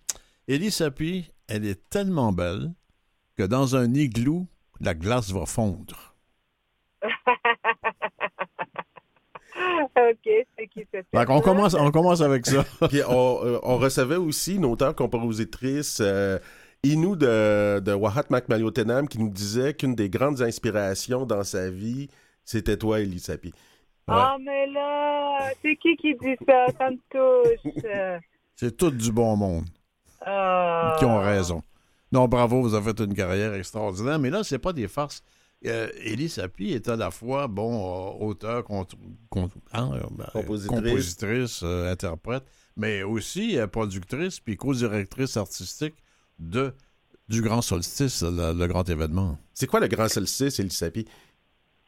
[0.49, 2.73] Elie Sapi, elle est tellement belle
[3.37, 4.47] que dans un igloo,
[4.81, 6.17] la glace va fondre.
[9.97, 12.65] OK, c'est qui cette on commence, on commence avec ça.
[12.89, 16.39] Puis on, on, recevait aussi une auteure compositrice euh,
[16.85, 22.09] Inou de, de Wahat Makmaliotenam qui nous disait qu'une des grandes inspirations dans sa vie,
[22.45, 23.53] c'était toi, Elisapi.
[24.07, 26.67] Ah, mais là, c'est qui qui dit ça?
[26.79, 27.73] Ça me touche.
[28.57, 29.65] c'est tout du bon monde.
[30.25, 30.97] Ah.
[30.99, 31.63] Qui ont raison.
[32.11, 35.23] Non, bravo, vous avez fait une carrière extraordinaire, mais là, c'est pas des farces.
[35.67, 35.89] Euh,
[36.29, 38.87] Sapi est à la fois, bon, euh, auteur, hein,
[39.37, 39.49] euh,
[40.11, 42.45] ben, compositrice, euh, interprète,
[42.77, 45.97] mais aussi productrice puis co-directrice artistique
[46.39, 46.75] de,
[47.29, 49.39] du Grand Solstice, le, grand événement.
[49.55, 51.07] C'est quoi le Grand Solstice, Elisapi?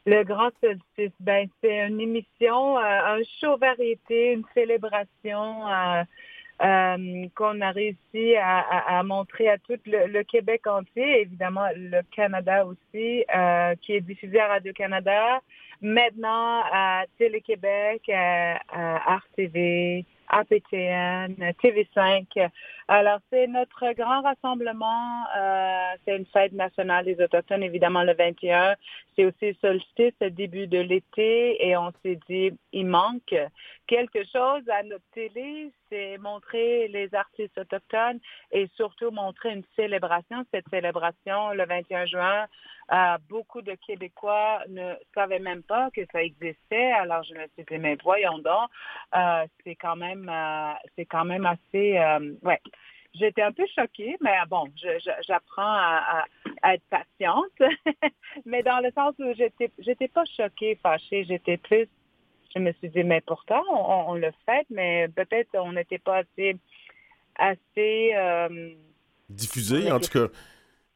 [0.05, 6.03] Le Grand Solstice, ben, c'est une émission, euh, un show variété, une célébration euh,
[6.63, 11.67] euh, qu'on a réussi à, à, à, montrer à tout le, le, Québec entier, évidemment
[11.75, 15.41] le Canada aussi, euh, qui est diffusé à Radio-Canada,
[15.81, 22.49] maintenant à Télé-Québec, à, à RTV, APTN, TV5.
[22.87, 25.23] Alors, c'est notre grand rassemblement.
[25.37, 28.75] Euh, c'est une fête nationale des Autochtones, évidemment, le 21.
[29.15, 31.67] C'est aussi solstice, début de l'été.
[31.67, 33.35] Et on s'est dit, il manque
[33.87, 38.19] quelque chose à notre télé, c'est montrer les artistes autochtones
[38.51, 40.45] et surtout montrer une célébration.
[40.53, 42.45] Cette célébration, le 21 juin,
[42.91, 46.91] euh, beaucoup de Québécois ne savaient même pas que ça existait.
[46.91, 48.69] Alors je me suis dit, mais voyons donc,
[49.15, 52.59] euh, c'est quand même, euh, c'est quand même assez, euh, ouais.
[53.13, 54.65] J'étais un peu choquée, mais bon,
[55.27, 56.25] j'apprends à, à,
[56.61, 57.51] à, être patiente.
[58.45, 61.87] mais dans le sens où j'étais, j'étais pas choquée, fâchée, j'étais plus
[62.53, 66.17] je me suis dit, mais pourtant, on, on le fait, mais peut-être on n'était pas
[66.17, 66.57] assez,
[67.35, 68.13] assez
[69.29, 70.33] diffusé, en tout cas.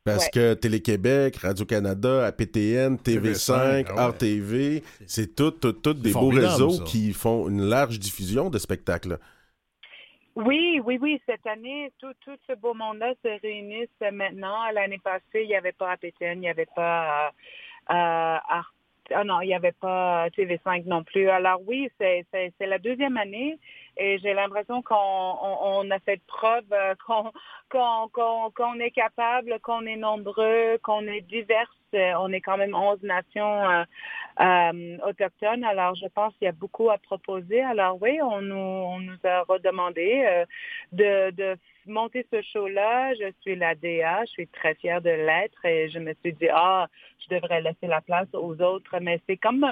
[0.06, 0.32] Parce ouais.
[0.32, 4.12] que Télé-Québec, Radio-Canada, APTN, TV5, ah ouais.
[4.12, 6.84] RTV, c'est toutes tout, tout des beaux réseaux ça.
[6.84, 9.18] qui font une large diffusion de spectacles.
[10.36, 11.20] Oui, oui, oui.
[11.26, 14.70] Cette année, tout, tout ce beau monde-là se réunissent maintenant.
[14.74, 17.32] L'année passée, il n'y avait pas APTN, il n'y avait pas
[17.90, 18.38] euh, euh,
[19.14, 21.30] ah non, il n'y avait pas TV5 non plus.
[21.30, 22.26] Alors oui, c'est
[22.60, 23.58] la deuxième année
[23.98, 27.32] et j'ai l'impression qu'on on, on, a fait preuve euh, qu'on
[27.70, 31.72] qu'on qu'on qu est capable, qu'on est nombreux, qu'on est divers.
[32.18, 33.84] On est quand même 11 nations euh,
[34.42, 35.64] euh, autochtones.
[35.64, 37.62] Alors, je pense qu'il y a beaucoup à proposer.
[37.62, 40.46] Alors oui, on nous, on nous a redemandé euh,
[40.92, 43.14] de, de monter ce show-là.
[43.16, 46.50] Je suis la DA, je suis très fière de l'être et je me suis dit,
[46.52, 46.88] ah,
[47.20, 48.98] je devrais laisser la place aux autres.
[49.02, 49.66] Mais c'est comme,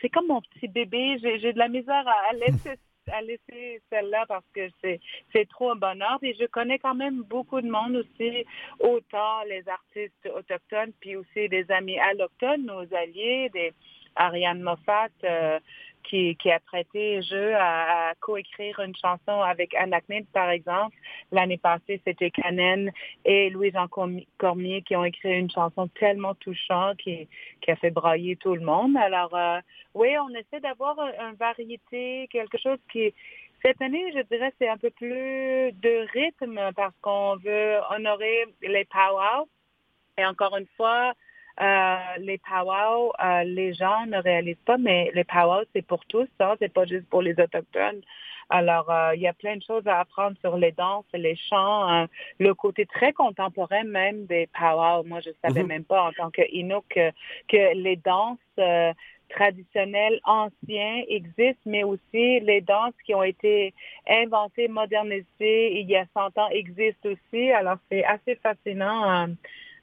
[0.00, 1.18] c'est comme mon petit bébé.
[1.22, 2.76] J'ai de la misère à laisser
[3.10, 6.18] à laisser celle-là parce que c'est trop un bonheur.
[6.22, 8.44] Et je connais quand même beaucoup de monde aussi,
[8.78, 13.72] autant les artistes autochtones, puis aussi des amis allochtones, nos alliés, des
[14.16, 15.58] Ariane Moffat, euh,
[16.02, 20.96] qui, qui, a prêté jeu à, à coécrire une chanson avec Anna Knid, par exemple.
[21.32, 22.90] L'année passée, c'était Canen
[23.24, 23.88] et Louis-Jean
[24.38, 27.28] Cormier qui ont écrit une chanson tellement touchante qui,
[27.60, 28.96] qui a fait brailler tout le monde.
[28.96, 29.60] Alors, euh,
[29.94, 33.12] oui, on essaie d'avoir une variété, quelque chose qui...
[33.62, 38.86] Cette année, je dirais, c'est un peu plus de rythme parce qu'on veut honorer les
[38.86, 39.48] powwows.
[40.16, 41.12] Et encore une fois,
[41.60, 46.28] euh, les powwows, euh, les gens ne réalisent pas, mais les powwows, c'est pour tous,
[46.38, 48.00] ça, c'est pas juste pour les autochtones.
[48.50, 51.88] Alors, euh, il y a plein de choses à apprendre sur les danses, les chants,
[51.88, 52.08] hein,
[52.40, 55.04] le côté très contemporain même des powwows.
[55.04, 55.68] Moi, je savais mm -hmm.
[55.68, 57.10] même pas en tant que Inuk que,
[57.48, 58.92] que les danses euh,
[59.30, 63.72] traditionnelles anciens existent, mais aussi les danses qui ont été
[64.08, 67.50] inventées, modernisées il y a 100 ans existent aussi.
[67.52, 69.00] Alors, c'est assez fascinant.
[69.10, 69.26] Euh,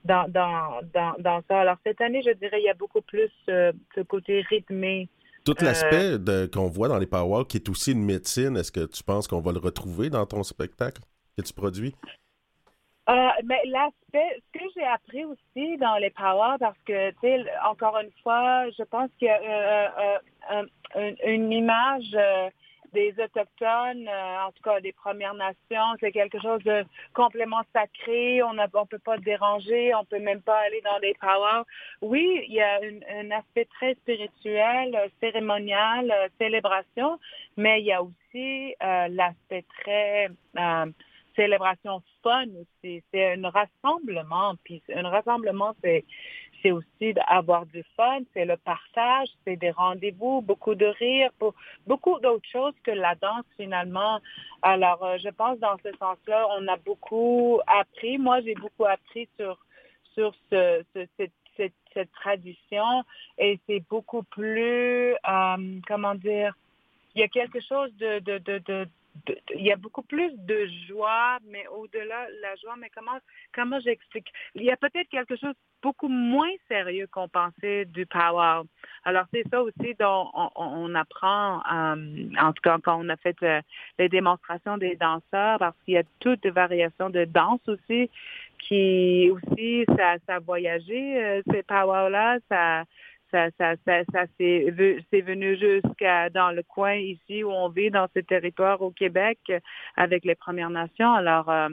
[0.08, 1.62] dans, dans, dans, dans, ça.
[1.62, 5.10] Alors, cette année, je dirais, il y a beaucoup plus euh, ce côté rythmé.
[5.46, 8.86] Tout l'aspect euh, qu'on voit dans les powwows, qui est aussi une médecine, est-ce que
[8.86, 11.02] tu penses qu'on va le retrouver dans ton spectacle
[11.38, 11.94] que tu produis?
[13.10, 17.46] Euh, mais l'aspect, ce que j'ai appris aussi dans les powwows, parce que, tu sais,
[17.64, 20.64] encore une fois, je pense qu'il y a euh,
[20.96, 22.18] euh, une image
[22.94, 25.96] des Autochtones, euh, en tout cas des Premières Nations.
[26.00, 28.42] C'est quelque chose de complètement sacré.
[28.44, 31.66] On ne peut pas déranger, on peut même pas aller dans des powwows.
[32.02, 32.80] Oui, il y a
[33.20, 37.20] un aspect très spirituel, cérémonial, euh, célébration,
[37.58, 40.86] mais il y a aussi euh, l'aspect très euh,
[41.36, 43.04] célébration fun aussi.
[43.12, 44.56] C'est un rassemblement.
[44.64, 46.04] Puis un rassemblement, c'est
[46.62, 51.54] c'est aussi d'avoir du fun, c'est le partage, c'est des rendez-vous, beaucoup de rire, pour
[51.86, 54.20] beaucoup d'autres choses que la danse finalement.
[54.62, 58.18] Alors, euh, je pense dans ce sens-là, on a beaucoup appris.
[58.18, 59.58] Moi, j'ai beaucoup appris sur
[60.14, 63.04] sur ce, ce cette, cette, cette, tradition
[63.38, 66.56] et c'est beaucoup plus, euh, comment dire,
[67.14, 68.88] il y a quelque chose de, de, de, de
[69.56, 73.18] il y a beaucoup plus de joie, mais au-delà de la joie, mais comment
[73.54, 74.32] comment j'explique?
[74.56, 78.62] Il y a peut-être quelque chose beaucoup moins sérieux qu'on pensait du power.
[79.04, 83.18] Alors c'est ça aussi dont on, on apprend, euh, en tout cas quand on a
[83.18, 83.62] fait euh,
[84.00, 88.10] les démonstrations des danseurs, parce qu'il y a toutes des variations de danse aussi
[88.60, 92.84] qui aussi ça ça a voyagé euh, ces power là, ça
[93.32, 98.08] ça, ça, ça, ça c'est venu jusqu'à dans le coin ici où on vit dans
[98.16, 99.40] ce territoire au Québec
[99.96, 101.14] avec les Premières Nations.
[101.14, 101.70] Alors, euh,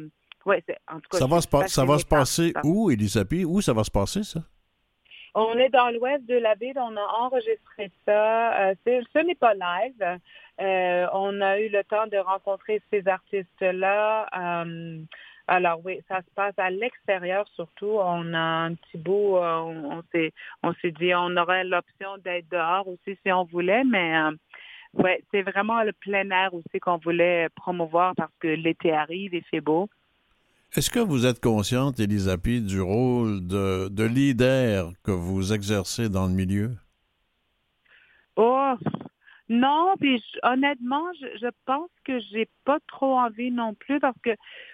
[0.46, 3.44] en tout cas, ça va se, pa ça va se passer où, Elisabeth?
[3.46, 4.40] Où ça va se passer, ça?
[5.34, 8.68] On est dans l'ouest de la ville, on a enregistré ça.
[8.68, 10.20] Euh, ce n'est pas live.
[11.12, 14.28] on a eu le temps de rencontrer ces artistes-là.
[15.47, 17.99] Alors oui, ça se passe à l'extérieur surtout.
[17.99, 20.32] On a un petit bout, on, s'est,
[20.62, 24.14] on s'est dit on aurait l'option d'être dehors aussi si on voulait, mais
[24.95, 29.45] ouais, c'est vraiment le plein air aussi qu'on voulait promouvoir parce que l'été arrive et
[29.51, 29.88] c'est beau.
[30.76, 36.26] Est-ce que vous êtes consciente, Elisabeth, du rôle de, de, leader que vous exercez dans
[36.26, 36.72] le milieu?
[38.36, 38.74] Oh,
[39.55, 44.30] non, puis honnêtement, je, je, pense que j'ai pas trop envie non plus parce que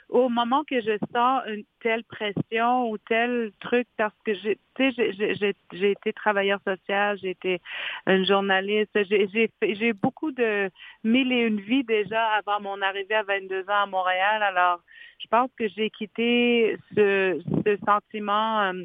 [0.09, 5.91] au moment que je sens une telle pression ou tel truc, parce que j'ai, j'ai
[5.91, 7.61] été travailleur social, j'ai été
[8.07, 10.71] une journaliste, j'ai j'ai beaucoup de
[11.05, 14.43] mille et une vies déjà avant mon arrivée à 22 ans à Montréal.
[14.43, 14.81] Alors,
[15.19, 18.85] je pense que j'ai quitté ce, ce sentiment euh,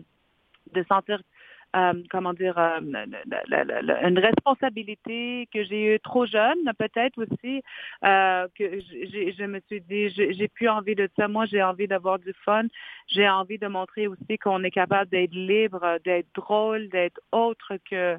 [0.74, 1.22] de sentir
[1.76, 7.62] euh, comment dire, euh, une responsabilité que j'ai eue trop jeune, peut-être aussi,
[8.04, 11.28] euh, que je me suis dit, j'ai plus envie de ça.
[11.28, 12.64] Moi, j'ai envie d'avoir du fun.
[13.08, 18.18] J'ai envie de montrer aussi qu'on est capable d'être libre, d'être drôle, d'être autre que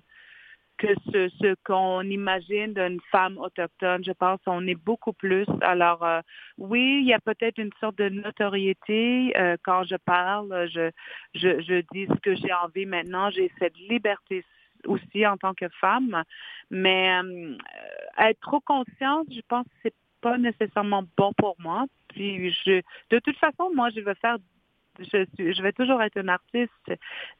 [0.78, 4.04] que ce, ce qu'on imagine d'une femme autochtone.
[4.04, 5.46] Je pense qu'on est beaucoup plus.
[5.60, 6.20] Alors, euh,
[6.58, 10.68] oui, il y a peut-être une sorte de notoriété euh, quand je parle.
[10.72, 10.90] Je,
[11.34, 13.30] je, je dis ce que j'ai envie maintenant.
[13.30, 14.44] J'ai cette liberté
[14.86, 16.22] aussi en tant que femme.
[16.70, 17.56] Mais euh,
[18.18, 21.86] être trop consciente, je pense que c'est pas nécessairement bon pour moi.
[22.08, 24.36] Puis je, de toute façon, moi, je veux faire
[24.98, 26.92] je, je vais toujours être un artiste.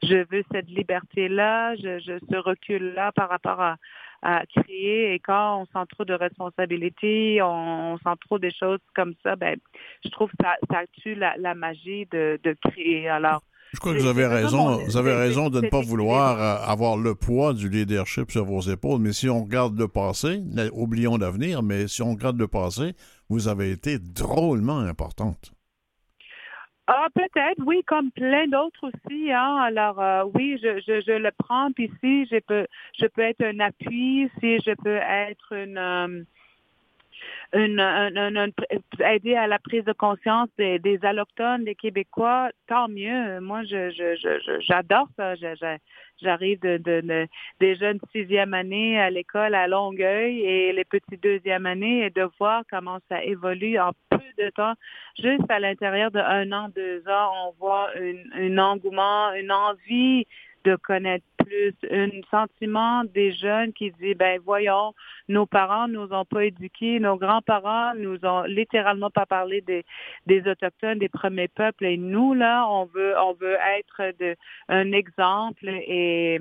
[0.02, 3.76] Je veux cette liberté-là, je, je, ce recul-là par rapport à,
[4.22, 5.14] à créer.
[5.14, 9.56] Et quand on sent trop de responsabilités, on, sent trop des choses comme ça, ben,
[10.04, 13.08] je trouve que ça, ça tue la, la magie de, de créer.
[13.08, 13.42] Alors,
[13.72, 14.78] je crois que vous avez raison.
[14.84, 18.60] Vous avez raison de ne pas vouloir euh, avoir le poids du leadership sur vos
[18.60, 19.00] épaules.
[19.00, 20.40] Mais si on regarde le passé,
[20.72, 22.94] oublions l'avenir, mais si on regarde le passé,
[23.28, 25.52] vous avez été drôlement importante.
[26.88, 29.32] Ah, peut-être, oui, comme plein d'autres aussi.
[29.32, 29.56] Hein.
[29.56, 31.72] Alors, euh, oui, je, je, je, le prends.
[31.72, 32.66] Puis si je peux,
[32.96, 36.26] je peux être un appui, si je peux être une,
[37.54, 38.52] euh, une, une,
[39.04, 43.40] aider à la prise de conscience des, des allochtones, des Québécois, tant mieux.
[43.40, 45.34] Moi, je, je, j'adore ça.
[46.22, 47.26] J'arrive de, de,
[47.60, 52.26] des jeunes sixième année à l'école à Longueuil et les petits deuxième année et de
[52.38, 54.74] voir comment ça évolue en peu de temps.
[55.18, 57.90] Juste à l'intérieur de un an, deux ans, on voit
[58.34, 60.26] un engouement, une envie
[60.66, 64.94] de connaître plus, un sentiment des jeunes qui dit, ben voyons,
[65.28, 69.84] nos parents nous ont pas éduqués, nos grands-parents nous ont littéralement pas parlé des,
[70.26, 74.34] des autochtones, des premiers peuples, et nous là, on veut, on veut être de,
[74.68, 76.40] un exemple et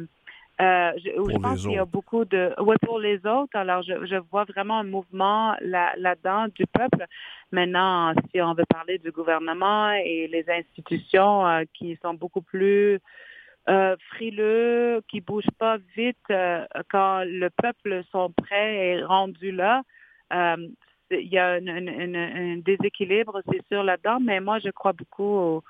[0.61, 3.55] euh, je, je pense qu'il y a beaucoup de ouais pour les autres.
[3.55, 7.05] Alors je, je vois vraiment un mouvement là là-dedans du peuple.
[7.51, 13.01] Maintenant, si on veut parler du gouvernement et les institutions euh, qui sont beaucoup plus
[13.69, 19.81] euh, frileux, qui bougent pas vite euh, quand le peuple sont prêts et rendu là.
[20.33, 20.67] Euh,
[21.11, 25.61] il y a un, déséquilibre, c'est sûr, là-dedans, mais moi, je crois beaucoup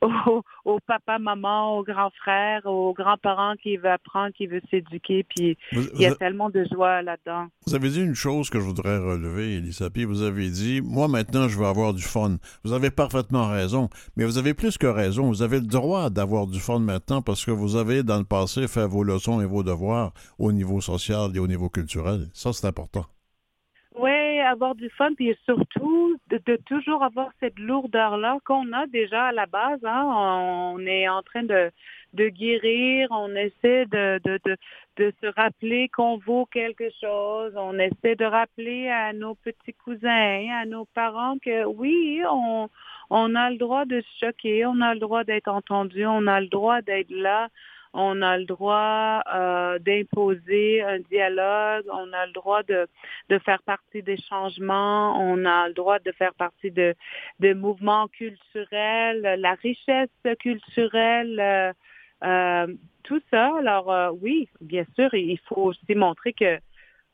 [0.00, 5.56] au, papa, maman, aux grands frères, aux grands-parents qui veulent apprendre, qui veulent s'éduquer, puis
[5.72, 7.46] il y a tellement de joie là-dedans.
[7.66, 11.08] Vous avez dit une chose que je voudrais relever, Elisa, puis vous avez dit, moi,
[11.08, 12.36] maintenant, je veux avoir du fun.
[12.64, 15.28] Vous avez parfaitement raison, mais vous avez plus que raison.
[15.28, 18.66] Vous avez le droit d'avoir du fun maintenant parce que vous avez, dans le passé,
[18.68, 22.28] fait vos leçons et vos devoirs au niveau social et au niveau culturel.
[22.32, 23.06] Ça, c'est important.
[24.50, 29.46] Avoir du fun, puis surtout de, toujours avoir cette lourdeur-là qu'on a déjà à la
[29.46, 29.78] base.
[29.84, 30.02] Hein.
[30.74, 31.70] On est en train de,
[32.14, 34.56] de guérir, on essaie de, de, de,
[34.96, 40.48] de se rappeler qu'on vaut quelque chose, on essaie de rappeler à nos petits cousins,
[40.60, 42.68] à nos parents que oui, on,
[43.10, 46.40] on a le droit de se choquer, on a le droit d'être entendu, on a
[46.40, 47.48] le droit d'être là
[47.92, 52.86] on a le droit euh, d'imposer un dialogue, on a le droit de,
[53.44, 56.94] faire partie des changements, on a le droit de faire partie de,
[57.40, 61.72] de mouvements culturels, la richesse culturelle, euh,
[62.24, 63.52] euh, tout ça.
[63.58, 66.58] Alors oui, bien sûr, il faut aussi montrer que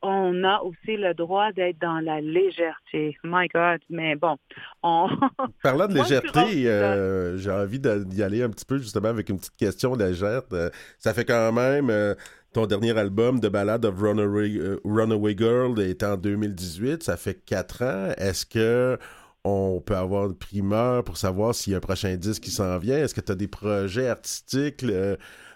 [0.03, 3.17] on a aussi le droit d'être dans la légèreté.
[3.25, 4.37] My God, mais bon.
[4.83, 5.09] On...
[5.63, 9.57] Parlant de légèreté, euh, j'ai envie d'y aller un petit peu justement avec une petite
[9.57, 10.43] question légère.
[10.53, 12.15] Euh, ça fait quand même euh,
[12.53, 17.03] ton dernier album de ballade of Runaway, Runaway Girl est en 2018.
[17.03, 18.13] Ça fait quatre ans.
[18.19, 18.99] Est-ce que
[19.45, 22.79] on peut avoir une primeur pour savoir s'il y a un prochain disque qui s'en
[22.79, 22.99] vient?
[22.99, 24.85] Est-ce que tu as des projets artistiques,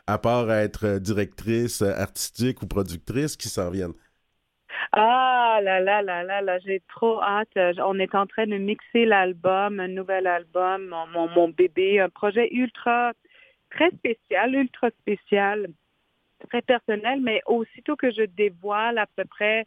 [0.06, 3.94] à part être directrice artistique ou productrice, qui s'en viennent?
[4.92, 7.48] Ah là là là là là, j'ai trop hâte.
[7.78, 12.08] On est en train de mixer l'album, un nouvel album, mon, mon, mon bébé, un
[12.08, 13.12] projet ultra,
[13.70, 15.68] très spécial, ultra spécial,
[16.48, 19.66] très personnel, mais aussitôt que je dévoile à peu près,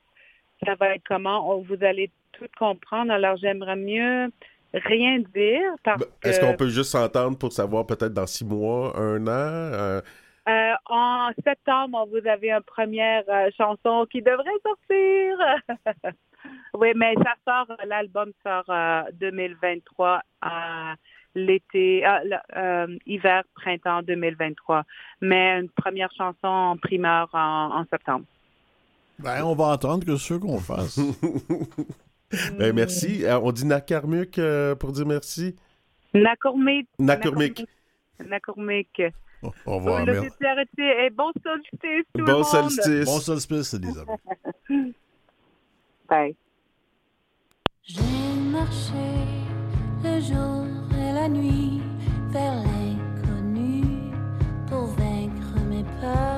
[0.66, 3.12] ça va être comment, vous allez tout comprendre.
[3.12, 4.30] Alors j'aimerais mieux
[4.74, 8.98] rien dire parce Ben, Est-ce qu'on peut juste s'entendre pour savoir peut-être dans six mois,
[8.98, 9.30] un an?
[9.30, 10.02] euh,
[10.48, 15.38] euh, en septembre, vous avez une première euh, chanson qui devrait sortir.
[16.74, 20.96] oui, mais ça sort, l'album sort euh, 2023 à
[21.36, 24.84] l'été, euh, le- euh, hiver, printemps 2023.
[25.22, 28.26] Mais une première chanson en primeur en, en septembre.
[29.20, 31.00] Ben, on va entendre que ce qu'on fasse.
[32.58, 33.24] ben, merci.
[33.26, 35.56] Euh, on dit Nakarmuk euh, pour dire merci.
[36.14, 36.88] Nakourmik.
[37.00, 37.66] Nakurmik.
[38.24, 39.02] Nakourmik.
[39.66, 40.06] Au revoir.
[40.06, 40.30] Le merci.
[40.80, 42.44] et bon solstice tout le Bon monde.
[42.46, 43.06] solstice.
[43.06, 44.20] Bon solstice, Elisabeth.
[46.10, 46.36] Bye.
[47.84, 48.02] J'ai
[48.52, 48.94] marché
[50.04, 50.66] le jour
[50.98, 51.82] et la nuit
[52.30, 53.84] vers l'inconnu
[54.68, 56.33] pour vaincre mes peurs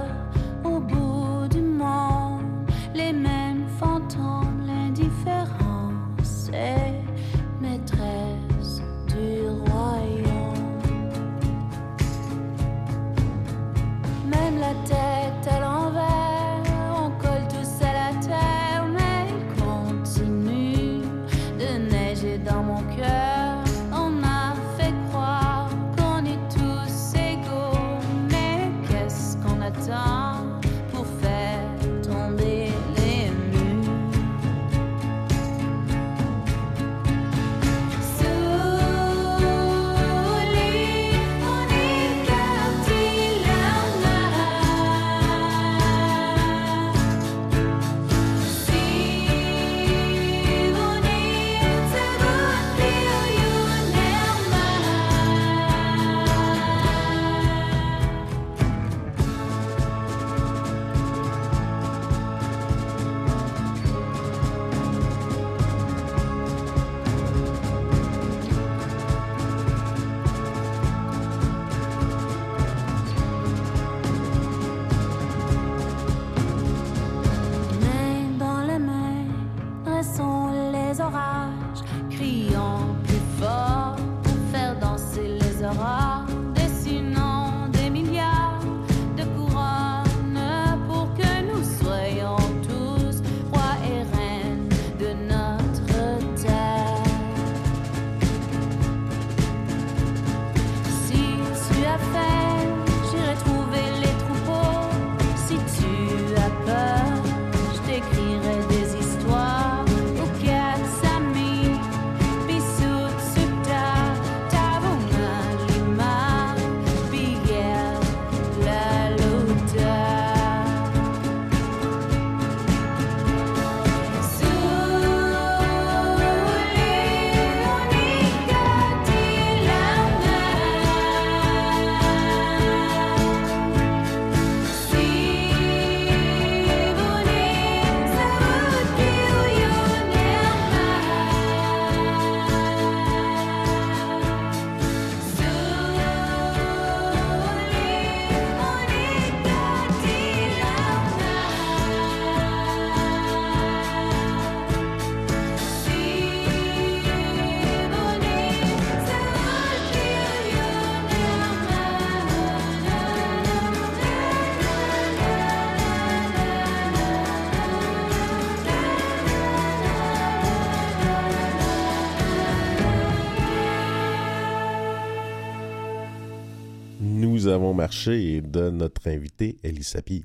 [177.56, 180.24] avons marché de notre invité, Elie Sapi.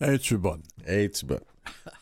[0.00, 0.62] Es-tu bonne?
[0.84, 1.38] Es-tu bonne?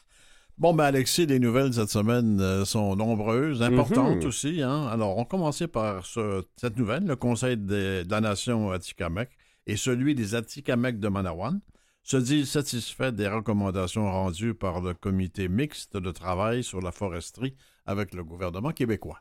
[0.56, 4.26] Bon, ben Alexis, les nouvelles cette semaine euh, sont nombreuses, importantes Mhm.
[4.26, 4.60] aussi.
[4.60, 4.88] Hein?
[4.88, 9.28] Alors, on commençait par ce- cette nouvelle, le Conseil de, de la Nation Atikamek
[9.68, 11.60] et celui des Atikamek de Manawan
[12.02, 17.54] se disent satisfaits des recommandations rendues par le comité mixte de travail sur la foresterie
[17.86, 19.20] avec le gouvernement québécois.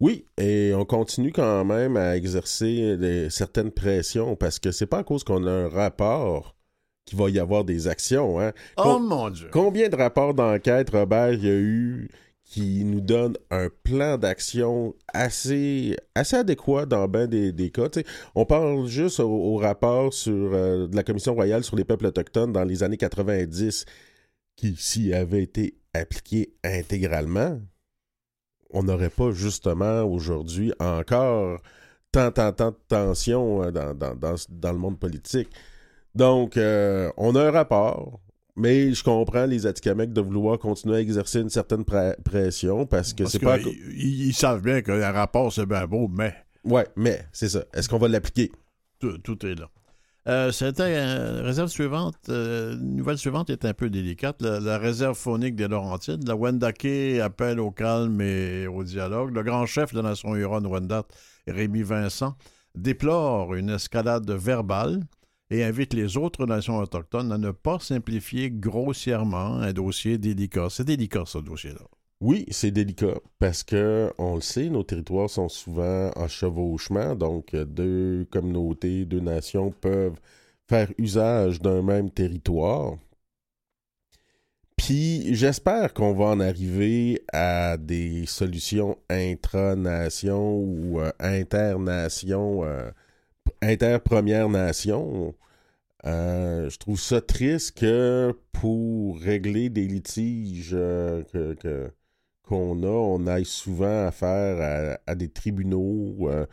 [0.00, 4.98] Oui, et on continue quand même à exercer des- certaines pressions parce que c'est pas
[4.98, 6.54] à cause qu'on a un rapport
[7.06, 8.38] qu'il va y avoir des actions.
[8.40, 8.52] Hein.
[8.76, 9.48] Oh mon Dieu!
[9.52, 12.08] Combien de rapports d'enquête, Robert, il y a eu
[12.44, 17.88] qui nous donnent un plan d'action assez, assez adéquat dans bien des, des cas?
[18.34, 22.06] On parle juste au, au rapport sur, euh, de la Commission royale sur les peuples
[22.06, 23.84] autochtones dans les années 90
[24.56, 27.60] qui, s'il avait été appliquée intégralement,
[28.76, 31.60] on n'aurait pas justement aujourd'hui encore
[32.12, 35.48] tant, tant, tant de tensions euh, dans, dans- dans- dans le monde politique.
[36.14, 38.20] Donc, euh, on a un rapport,
[38.54, 43.12] mais je comprends les Atikamekw de vouloir continuer à exercer une certaine pre- pression parce
[43.12, 43.58] que c'est pas...
[43.58, 47.64] ils, ils savent bien que le rapport, c'est bien beau, mais Ouais, mais c'est ça.
[47.74, 48.50] Est-ce qu'on va l'appliquer?
[48.98, 49.68] tout, tout est là.
[50.28, 54.42] Euh, c'était euh, réserve suivante, euh, nouvelle suivante est un peu délicate.
[54.42, 56.26] La, réserve phonique des Laurentides.
[56.26, 59.32] La Wendake appelle au calme et au dialogue.
[59.32, 61.04] Le grand chef de la Nation Huron-Wendat,
[61.46, 62.34] Rémi Vincent,
[62.74, 65.04] déplore une escalade verbale
[65.50, 70.66] et invite les autres nations autochtones à ne pas simplifier grossièrement un dossier délicat.
[70.70, 71.86] C'est délicat, ce dossier-là.
[72.20, 77.54] Oui, c'est délicat parce que, on le sait, nos territoires sont souvent en chevauchement, donc
[77.54, 80.18] euh, deux communautés, deux nations peuvent
[80.68, 82.96] faire usage d'un même territoire.
[84.76, 92.90] Puis j'espère qu'on va en arriver à des solutions intra-nations ou euh, inter-nations, euh,
[93.62, 95.34] inter-première nation.
[96.06, 101.90] Euh, je trouve ça triste que pour régler des litiges euh, que- que-
[102.46, 106.46] qu'on a, on aille souvent affaire à, des tribunaux euh,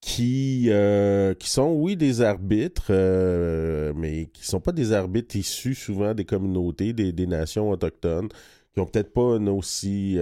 [0.00, 5.74] qui, euh, qui sont, oui, des arbitres, euh, mais qui sont pas des arbitres issus
[5.74, 8.28] souvent des communautés, des, nations autochtones,
[8.74, 10.16] qui ont peut-être pas une aussi,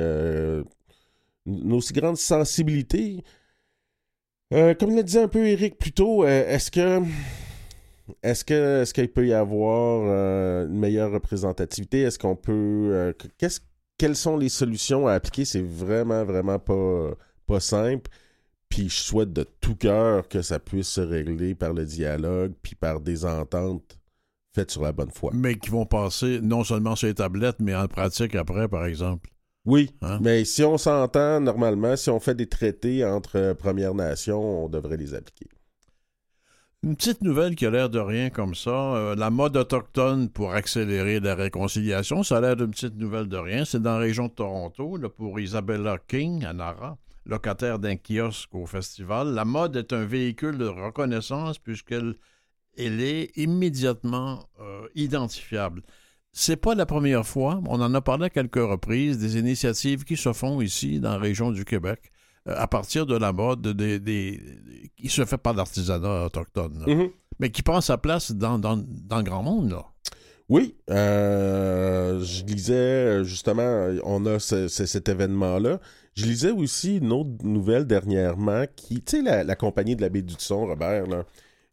[1.47, 3.25] une aussi grande sensibilité.
[4.51, 7.03] Comme le disait un peu Eric plus tôt, est-ce que
[8.23, 10.03] est-ce que est-ce qu'il peut y avoir
[10.67, 12.03] une meilleure représentativité?
[12.03, 13.15] Est-ce qu'on peut.
[13.39, 13.61] qu'est-ce,
[13.99, 15.45] quelles sont les solutions à appliquer?
[15.45, 17.11] C'est vraiment, vraiment pas,
[17.47, 18.11] pas simple.
[18.69, 22.75] Puis je souhaite de tout cœur que ça puisse se régler par le dialogue, puis
[22.75, 23.99] par des ententes
[24.55, 25.31] faites sur la bonne foi.
[25.35, 29.31] Mais qui vont passer non seulement sur les tablettes, mais en pratique après, par exemple.
[29.67, 30.19] Oui, Hein?
[30.23, 34.97] mais si on s'entend normalement, si on fait des traités entre Premières Nations, on devrait
[34.97, 35.49] les appliquer.
[36.83, 38.71] Une petite nouvelle qui a l'air de rien comme ça.
[38.71, 43.37] euh, la mode autochtone pour accélérer la réconciliation, ça a l'air d'une petite nouvelle de
[43.37, 43.65] rien.
[43.65, 48.67] C'est dans la région de Toronto, pour Isabella King, à Nara, locataire d'un kiosque au
[48.67, 49.35] festival.
[49.35, 52.15] La mode est un véhicule de reconnaissance puisqu'elle
[52.77, 55.83] elle est immédiatement euh, identifiable.
[56.33, 60.19] C'est pas la première fois, on en a parlé à quelques reprises, des initiatives qui
[60.19, 62.13] se font ici dans la région du Québec
[62.47, 64.41] à partir de la mode des, des-
[64.97, 66.95] qui se fait par l'artisanat autochtone, là.
[66.95, 67.11] Mhm.
[67.41, 69.71] mais qui prend sa place dans, dans, dans le grand monde.
[69.71, 69.85] Là.
[70.49, 75.81] Oui, euh, je lisais euh, justement, on a ce- ce- cet événement-là.
[76.15, 80.09] Je lisais aussi une autre nouvelle dernièrement qui, tu sais, la, la compagnie de la
[80.09, 81.25] baie du Son, Robert, là,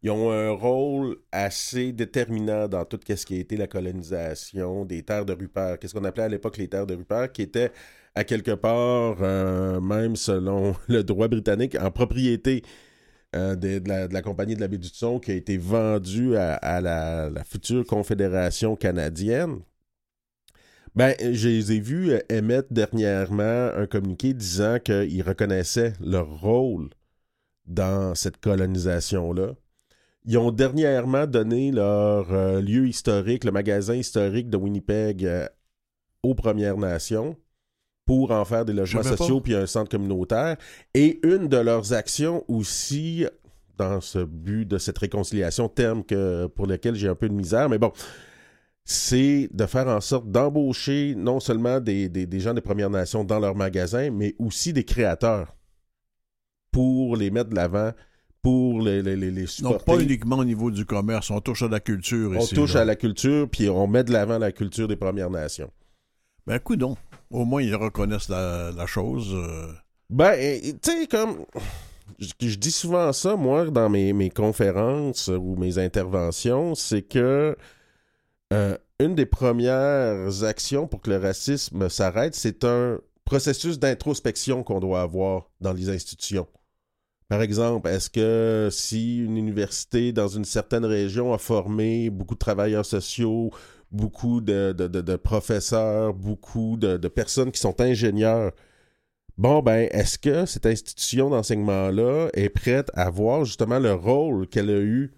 [0.02, 5.02] ils ont un rôle assez déterminant dans tout ce qui a été la colonisation des
[5.02, 5.78] terres de Rupert.
[5.78, 7.72] Qu'est-ce qu'on appelait à l'époque les terres de Rupert, qui étaient
[8.14, 12.62] à quelque part, euh, même selon le droit britannique, en propriété
[13.34, 17.44] euh, de, la, compagnie de la baie du Son qui a été vendue à, la,
[17.44, 19.60] future Confédération canadienne.
[20.94, 26.90] Ben, je les ai vus euh, émettre dernièrement un communiqué disant qu'ils reconnaissaient leur rôle
[27.66, 29.54] dans cette colonisation-là.
[30.26, 35.28] Ils ont dernièrement donné leur lieu historique, le magasin historique de Winnipeg,
[36.22, 37.36] aux Premières Nations
[38.06, 40.56] pour en faire des logements sociaux puis un centre communautaire.
[40.94, 43.24] Et une de leurs actions aussi,
[43.78, 47.68] dans ce but de cette réconciliation, terme que, pour lequel j'ai un peu de misère,
[47.68, 47.92] mais bon,
[48.84, 53.24] c'est de faire en sorte d'embaucher non seulement des, des- des gens des Premières Nations
[53.24, 55.56] dans leur magasin, mais aussi des créateurs
[56.70, 57.92] pour les mettre de l'avant,
[58.42, 59.84] pour les, les, les, supporter.
[59.86, 62.54] pas uniquement au niveau du commerce, on touche à la culture on ici.
[62.54, 62.82] touche là.
[62.82, 65.70] à la culture, puis on met de l'avant la culture des Premières Nations.
[66.46, 66.96] Ben, coudon.
[67.34, 69.34] Au moins, ils reconnaissent la, chose.
[69.34, 69.72] euh.
[70.08, 71.44] Ben, tu sais, comme.
[72.20, 77.56] Je, je dis souvent ça, moi, dans mes, mes conférences ou mes interventions, c'est que
[78.52, 84.78] euh, une des premières actions pour que le racisme s'arrête, c'est un processus d'introspection qu'on
[84.78, 86.46] doit avoir dans les institutions.
[87.28, 92.38] Par exemple, est-ce que si une université dans une certaine région a formé beaucoup de
[92.38, 93.50] travailleurs sociaux,
[93.94, 98.52] beaucoup de, de- de- professeurs, beaucoup de, personnes qui sont ingénieurs,
[99.38, 104.70] bon, ben, est-ce que cette institution d'enseignement-là est prête à voir justement le rôle qu'elle
[104.70, 105.12] a eu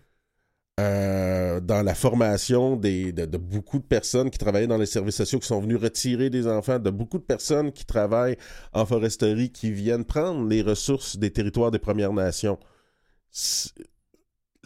[0.78, 5.16] euh, dans la formation des, de, de beaucoup de personnes qui travaillaient dans les services
[5.16, 8.36] sociaux, qui sont venus retirer des enfants, de beaucoup de personnes qui travaillent
[8.74, 12.58] en foresterie, qui viennent prendre les ressources des territoires des Premières Nations?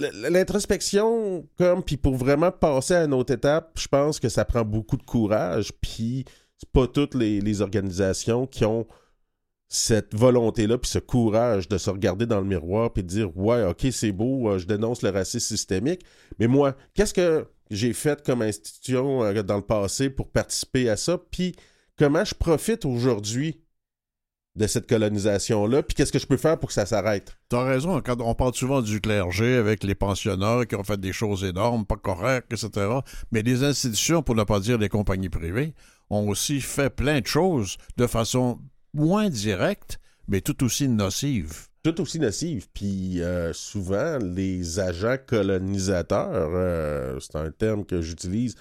[0.00, 4.64] L'introspection, comme, puis pour vraiment passer à une autre étape, je pense que ça prend
[4.64, 6.24] beaucoup de courage, puis
[6.56, 8.86] c'est pas toutes les, les organisations qui ont
[9.72, 13.64] cette volonté-là, puis ce courage de se regarder dans le miroir, puis de dire Ouais,
[13.64, 16.04] ok, c'est beau, euh, je dénonce le racisme systémique,
[16.38, 20.96] mais moi, qu'est-ce que j'ai fait comme institution euh, dans le passé pour participer à
[20.96, 21.54] ça, puis
[21.96, 23.60] comment je profite aujourd'hui
[24.60, 27.34] de cette colonisation-là, puis qu'est-ce que je peux faire pour que ça s'arrête?
[27.48, 31.14] T'as raison, quand on parle souvent du clergé avec les pensionnats qui ont fait des
[31.14, 32.98] choses énormes, pas correctes, etc.
[33.32, 35.72] Mais les institutions, pour ne pas dire les compagnies privées,
[36.10, 38.58] ont aussi fait plein de choses de façon
[38.92, 39.98] moins directe,
[40.28, 41.68] mais tout aussi nocive.
[41.82, 42.68] tout aussi nocive.
[42.74, 48.56] Puis euh, souvent, les agents colonisateurs, euh, c'est un terme que j'utilise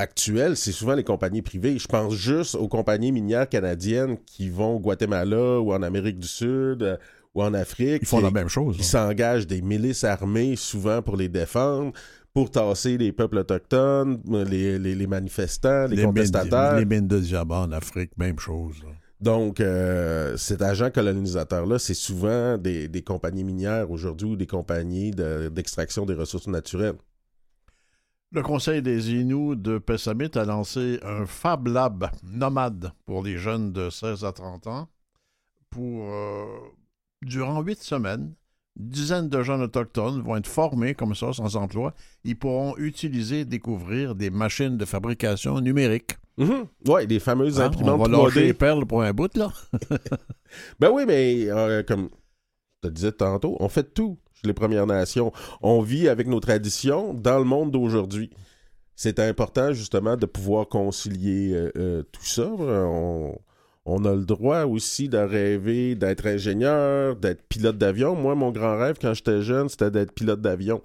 [0.00, 1.78] actuel, c'est souvent les compagnies privées.
[1.78, 6.26] Je pense juste aux compagnies minières canadiennes qui vont au Guatemala ou en Amérique du
[6.28, 6.96] Sud euh,
[7.34, 8.02] ou en Afrique.
[8.02, 8.76] Ils font la même chose.
[8.76, 8.84] qui hein.
[8.84, 11.92] s'engagent des milices armées souvent pour les défendre,
[12.32, 16.76] pour tasser les peuples autochtones, les, les- les manifestants, les, mines, contestataires.
[16.76, 18.76] les mines de diamants en Afrique, même chose.
[18.82, 18.90] là.
[19.20, 25.10] Donc, euh, cet agent colonisateur-là, c'est souvent des, des compagnies minières aujourd'hui ou des compagnies
[25.10, 26.94] de- d'extraction des ressources naturelles.
[28.32, 33.72] Le Conseil des Inuits de Pessamit a lancé un Fab Lab nomade pour les jeunes
[33.72, 34.88] de 16 à 30 ans
[35.68, 36.44] pour, euh,
[37.22, 38.32] durant huit semaines,
[38.78, 41.92] une dizaine de jeunes autochtones vont être formés comme ça, sans emploi.
[42.22, 46.12] Ils pourront utiliser, découvrir des machines de fabrication numérique.
[46.38, 48.44] Oui, les fameuses Hein, imprimantes on va lâcher 3D.
[48.46, 49.52] les perles pour un bout, là.
[50.80, 52.08] Ben oui, mais euh, comme
[52.88, 55.32] te disais tantôt, on fait tout chez les Premières Nations.
[55.62, 58.30] On vit avec nos traditions dans le monde d'aujourd'hui.
[58.96, 62.46] C'est important justement de pouvoir concilier euh, euh, tout ça.
[62.46, 63.38] On,
[63.86, 68.14] on a le droit aussi de rêver d'être ingénieur, d'être pilote d'avion.
[68.14, 70.82] Moi, mon grand rêve quand j'étais jeune, c'était d'être pilote d'avion.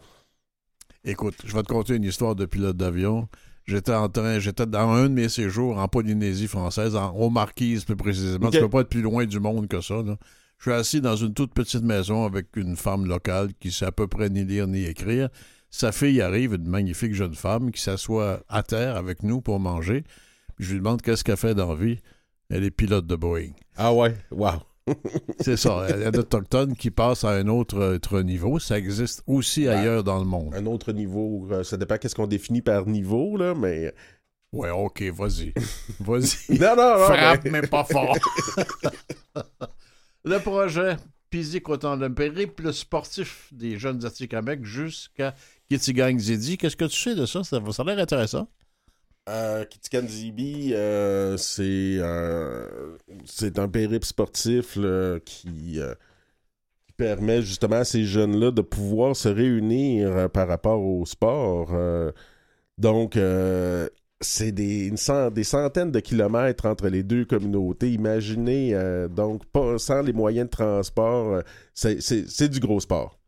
[1.03, 3.27] Écoute, je vais te conter une histoire de pilote d'avion.
[3.65, 7.83] J'étais en train, j'étais dans un de mes séjours en Polynésie française, en, aux Marquises
[7.83, 8.47] plus précisément.
[8.47, 8.53] Ok.
[8.53, 10.01] Tu peux pas être plus loin du monde que ça.
[10.01, 10.17] là.
[10.57, 13.91] Je suis assis dans une toute petite maison avec une femme locale qui sait à
[13.91, 15.29] peu près ni lire ni écrire.
[15.69, 20.03] Sa fille arrive, une magnifique jeune femme qui s'assoit à terre avec nous pour manger.
[20.57, 21.99] Je lui demande qu'est-ce qu'elle fait dans la vie.
[22.49, 23.51] Elle est pilote de Boeing.
[23.75, 24.53] Ah ouais, wow.
[25.41, 25.85] C'est ça.
[25.89, 28.57] Elle est autochtone qui passe à un autre, autre niveau.
[28.59, 30.53] Ça existe aussi ailleurs dans le monde.
[30.55, 33.93] Un autre niveau, euh, ça dépend qu'est-ce qu'on définit par niveau, là, mais...
[34.53, 35.53] Ouais, ok, vas-y.
[35.99, 36.57] Vas-y.
[36.59, 38.15] Non, non, non, Frappe, mais- mais pas fort.
[40.25, 40.97] le projet
[41.29, 45.35] Pisic autant d'un périple sportif des jeunes Atikamekw jusqu'à
[45.69, 46.57] Kitigang Zidi.
[46.57, 47.43] Qu'est-ce que tu sais de ça?
[47.43, 48.47] Ça, ça a l'air intéressant.
[49.27, 52.67] Euh, Kitikan Zibi, euh, c'est un,
[53.25, 54.73] c'est un périple sportif
[55.25, 55.95] qui, euh,
[56.85, 61.69] qui permet justement à ces jeunes-là de pouvoir se réunir euh, par rapport au sport.
[61.73, 62.11] euh.
[62.77, 63.89] donc, euh,
[64.21, 67.91] c'est des, cent- des centaines de kilomètres entre les deux communautés.
[67.91, 71.41] Imaginez, euh, donc, pas, sans les moyens de transport, euh,
[71.73, 73.19] c'est, du gros sport.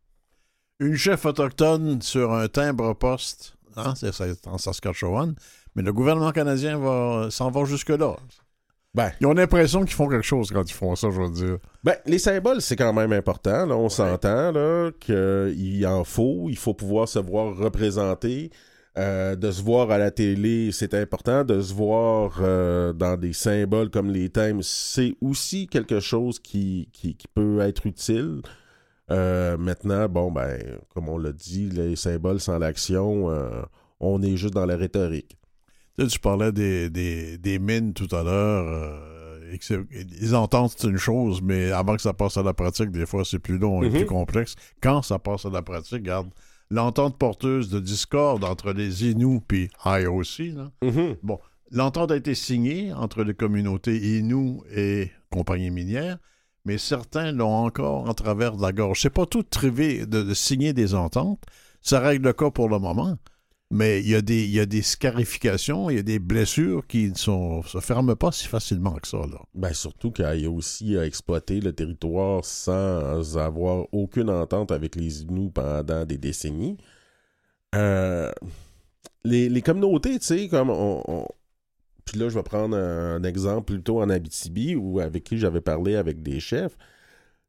[0.80, 5.36] Une chef autochtone sur un timbre-poste, hein, c'est, c'est en Saskatchewan,
[5.76, 8.16] mais le gouvernement canadien va, s'en va jusque-là.
[8.94, 11.58] Ben, Ils ont l'impression qu'ils font quelque chose quand ils font ça, je veux dire.
[11.84, 13.66] Ben, les symboles, c'est quand même important.
[13.66, 13.76] Là.
[13.76, 16.48] On s'entend là, qu'il en faut.
[16.50, 18.50] Il faut pouvoir se voir représenté.
[18.98, 21.44] Euh, de se voir à la télé, c'est important.
[21.44, 26.90] De se voir euh, dans des symboles comme les thèmes, c'est aussi quelque chose qui,
[26.94, 28.42] qui, qui peut être utile.
[29.12, 30.60] Euh, maintenant, bon, ben,
[30.94, 33.30] comme on l'a dit, les symboles sans l'action,
[34.00, 35.38] on est juste dans la rhétorique.
[36.00, 39.00] Tu, parlais des, des, des mines tout à l'heure.
[40.22, 43.24] les ententes, c'est une chose, mais avant que ça passe à la pratique, des fois,
[43.24, 43.96] c'est plus long et Mhm.
[43.96, 44.56] plus complexe.
[44.82, 46.30] Quand ça passe à la pratique, regarde,
[46.70, 51.16] l'entente porteuse de discorde entre les Inuits puis IOC, là, Mhm.
[51.72, 56.18] l'entente a été signée entre les communautés Inuits et compagnies minières,
[56.66, 59.02] mais certains l'ont encore en travers de la gorge.
[59.02, 61.42] C'est pas tout trivé de, de signer des ententes.
[61.82, 63.18] Ça règle le cas pour le moment.
[63.70, 66.88] Mais il y, a des, il y a des scarifications, il y a des blessures
[66.88, 69.18] qui ne se ferment pas si facilement que ça.
[69.18, 69.42] Là.
[69.56, 75.24] Ben, surtout qu'il a aussi à exploiter le territoire sans avoir aucune entente avec les
[75.24, 76.78] Inuits pendant des décennies.
[77.76, 78.32] Euh,
[79.26, 81.28] les, les communautés, tu sais, comme on,
[82.06, 85.96] Puis là, je vais prendre un, exemple plutôt en Abitibi, ou avec qui j'avais parlé
[85.96, 86.78] avec des chefs.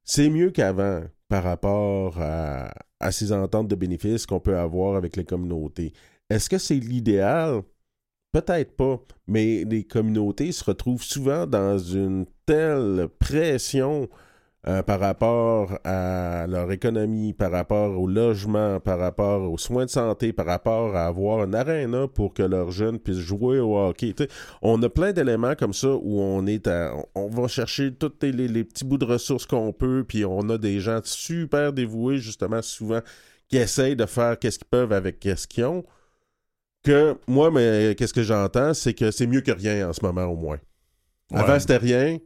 [0.05, 5.17] C'est mieux qu'avant par rapport à, à ces ententes de bénéfices qu'on peut avoir avec
[5.17, 5.93] les communautés.
[6.31, 7.63] Est-ce que c'est l'idéal?
[8.33, 14.09] Peut-être pas, mais les communautés se retrouvent souvent dans une telle pression
[14.67, 19.91] euh, par rapport à leur économie, par rapport au logement, par rapport aux soins de
[19.91, 24.13] santé, par rapport à avoir un aréna pour que leurs jeunes puissent jouer au hockey.
[24.15, 24.29] T'sais,
[24.61, 28.33] on a plein d'éléments comme ça où on est à, on va chercher tous les,
[28.33, 32.19] les- les petits bouts de ressources qu'on peut, puis on a des gens super dévoués,
[32.19, 33.01] justement, souvent,
[33.49, 35.85] qui essayent de faire qu'est-ce qu'ils peuvent avec qu'est-ce qu'ils ont.
[36.83, 40.25] Que moi, mais qu'est-ce que j'entends, c'est que c'est mieux que rien en ce moment,
[40.25, 40.59] au moins.
[41.33, 42.19] Avant, c'était rien.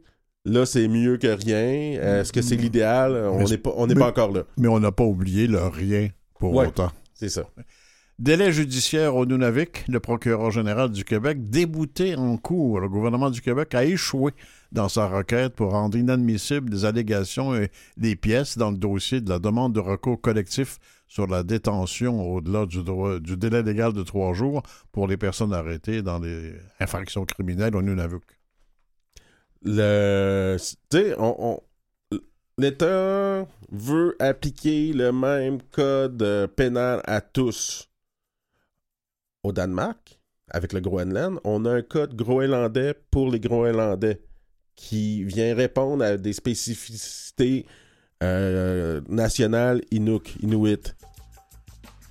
[0.45, 2.01] Là, c'est mieux que rien.
[2.19, 3.15] Est-ce que c'est l'idéal?
[3.15, 4.43] On n'est pas, on n'est pas encore là.
[4.57, 6.67] Mais on n'a pas oublié le rien pour Ouais.
[6.67, 6.91] autant.
[7.13, 7.43] C'est ça.
[8.19, 12.79] Délai judiciaire au Nunavik, le procureur général du Québec, débouté en cours.
[12.79, 14.31] Le gouvernement du Québec a échoué
[14.71, 19.29] dans sa requête pour rendre inadmissibles des allégations et des pièces dans le dossier de
[19.29, 20.77] la demande de recours collectif
[21.07, 25.53] sur la détention au-delà du, droit- du délai légal de trois jours pour les personnes
[25.53, 28.21] arrêtées dans des infractions criminelles au Nunavik.
[29.63, 30.57] Le,
[30.89, 31.59] tu sais, on,
[32.57, 37.89] l'État veut appliquer le même code euh, pénal à tous.
[39.43, 44.21] Au Danemark, avec le Groenland, on a un code groenlandais pour les Groenlandais
[44.75, 47.65] qui vient répondre à des spécificités
[48.23, 50.95] euh, nationales Inuk, Inuit.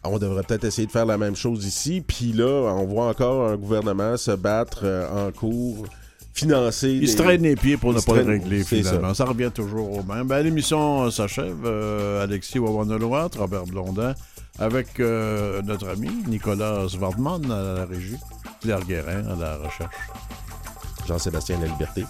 [0.05, 2.03] On devrait peut-être essayer de faire la même chose ici.
[2.03, 5.87] Puis là, on voit encore un gouvernement se battre euh, en cours,
[6.33, 6.91] financer.
[6.91, 9.15] Il se des- traîne les pieds pour ne pas le régler finalement.
[9.15, 9.25] Ça.
[9.25, 10.27] revient toujours au même.
[10.27, 11.57] Ben, L'émission s'achève.
[11.65, 14.15] Euh, Alexis Wawanoloat, Robert Blondin,
[14.59, 18.17] avec euh, notre ami Nicolas Svardman à la régie,
[18.61, 19.95] Claire Guérin à la recherche.
[21.07, 22.05] Jean-Sébastien La Liberté.